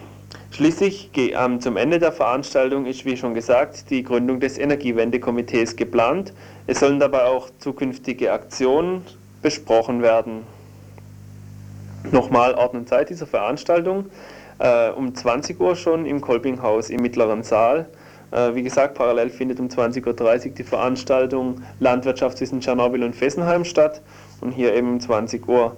Schließlich 0.56 1.10
ähm, 1.18 1.60
zum 1.60 1.76
Ende 1.76 2.00
der 2.00 2.14
Veranstaltung 2.14 2.86
ist, 2.86 3.04
wie 3.04 3.18
schon 3.18 3.34
gesagt, 3.34 3.90
die 3.90 4.04
Gründung 4.04 4.40
des 4.40 4.58
Energiewendekomitees 4.58 5.76
geplant. 5.76 6.32
Es 6.66 6.80
sollen 6.80 6.98
dabei 6.98 7.26
auch 7.26 7.50
zukünftige 7.60 8.32
Aktionen 8.32 9.02
besprochen 9.42 10.02
werden. 10.02 10.44
Nochmal 12.10 12.54
Ort 12.54 12.74
und 12.74 12.88
Zeit 12.88 13.10
dieser 13.10 13.28
Veranstaltung. 13.28 14.06
Äh, 14.60 14.92
um 14.92 15.14
20 15.14 15.60
Uhr 15.60 15.76
schon 15.76 16.06
im 16.06 16.22
Kolpinghaus 16.22 16.90
im 16.90 17.02
mittleren 17.02 17.44
Saal. 17.44 17.90
Äh, 18.32 18.56
wie 18.56 18.64
gesagt, 18.64 18.94
parallel 18.94 19.32
findet 19.32 19.60
um 19.60 19.68
20.30 19.68 20.06
Uhr 20.48 20.54
die 20.54 20.64
Veranstaltung 20.64 21.64
Landwirtschaft 21.82 22.38
zwischen 22.38 22.62
Tschernobyl 22.62 23.04
und 23.04 23.14
Fessenheim 23.14 23.66
statt 23.66 24.02
und 24.40 24.52
hier 24.52 24.74
eben 24.74 24.88
um 24.94 25.00
20 25.02 25.46
Uhr 25.50 25.76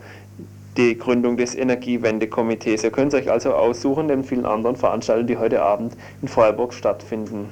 die 0.78 0.98
Gründung 0.98 1.38
des 1.38 1.56
Energiewendekomitees. 1.56 2.84
Ihr 2.84 2.92
könnt 2.92 3.14
es 3.14 3.20
euch 3.20 3.32
also 3.32 3.54
aussuchen, 3.54 4.06
neben 4.06 4.24
vielen 4.24 4.46
anderen 4.46 4.76
Veranstaltungen, 4.76 5.28
die 5.28 5.38
heute 5.38 5.62
Abend 5.62 5.98
in 6.22 6.28
Freiburg 6.28 6.74
stattfinden. 6.74 7.50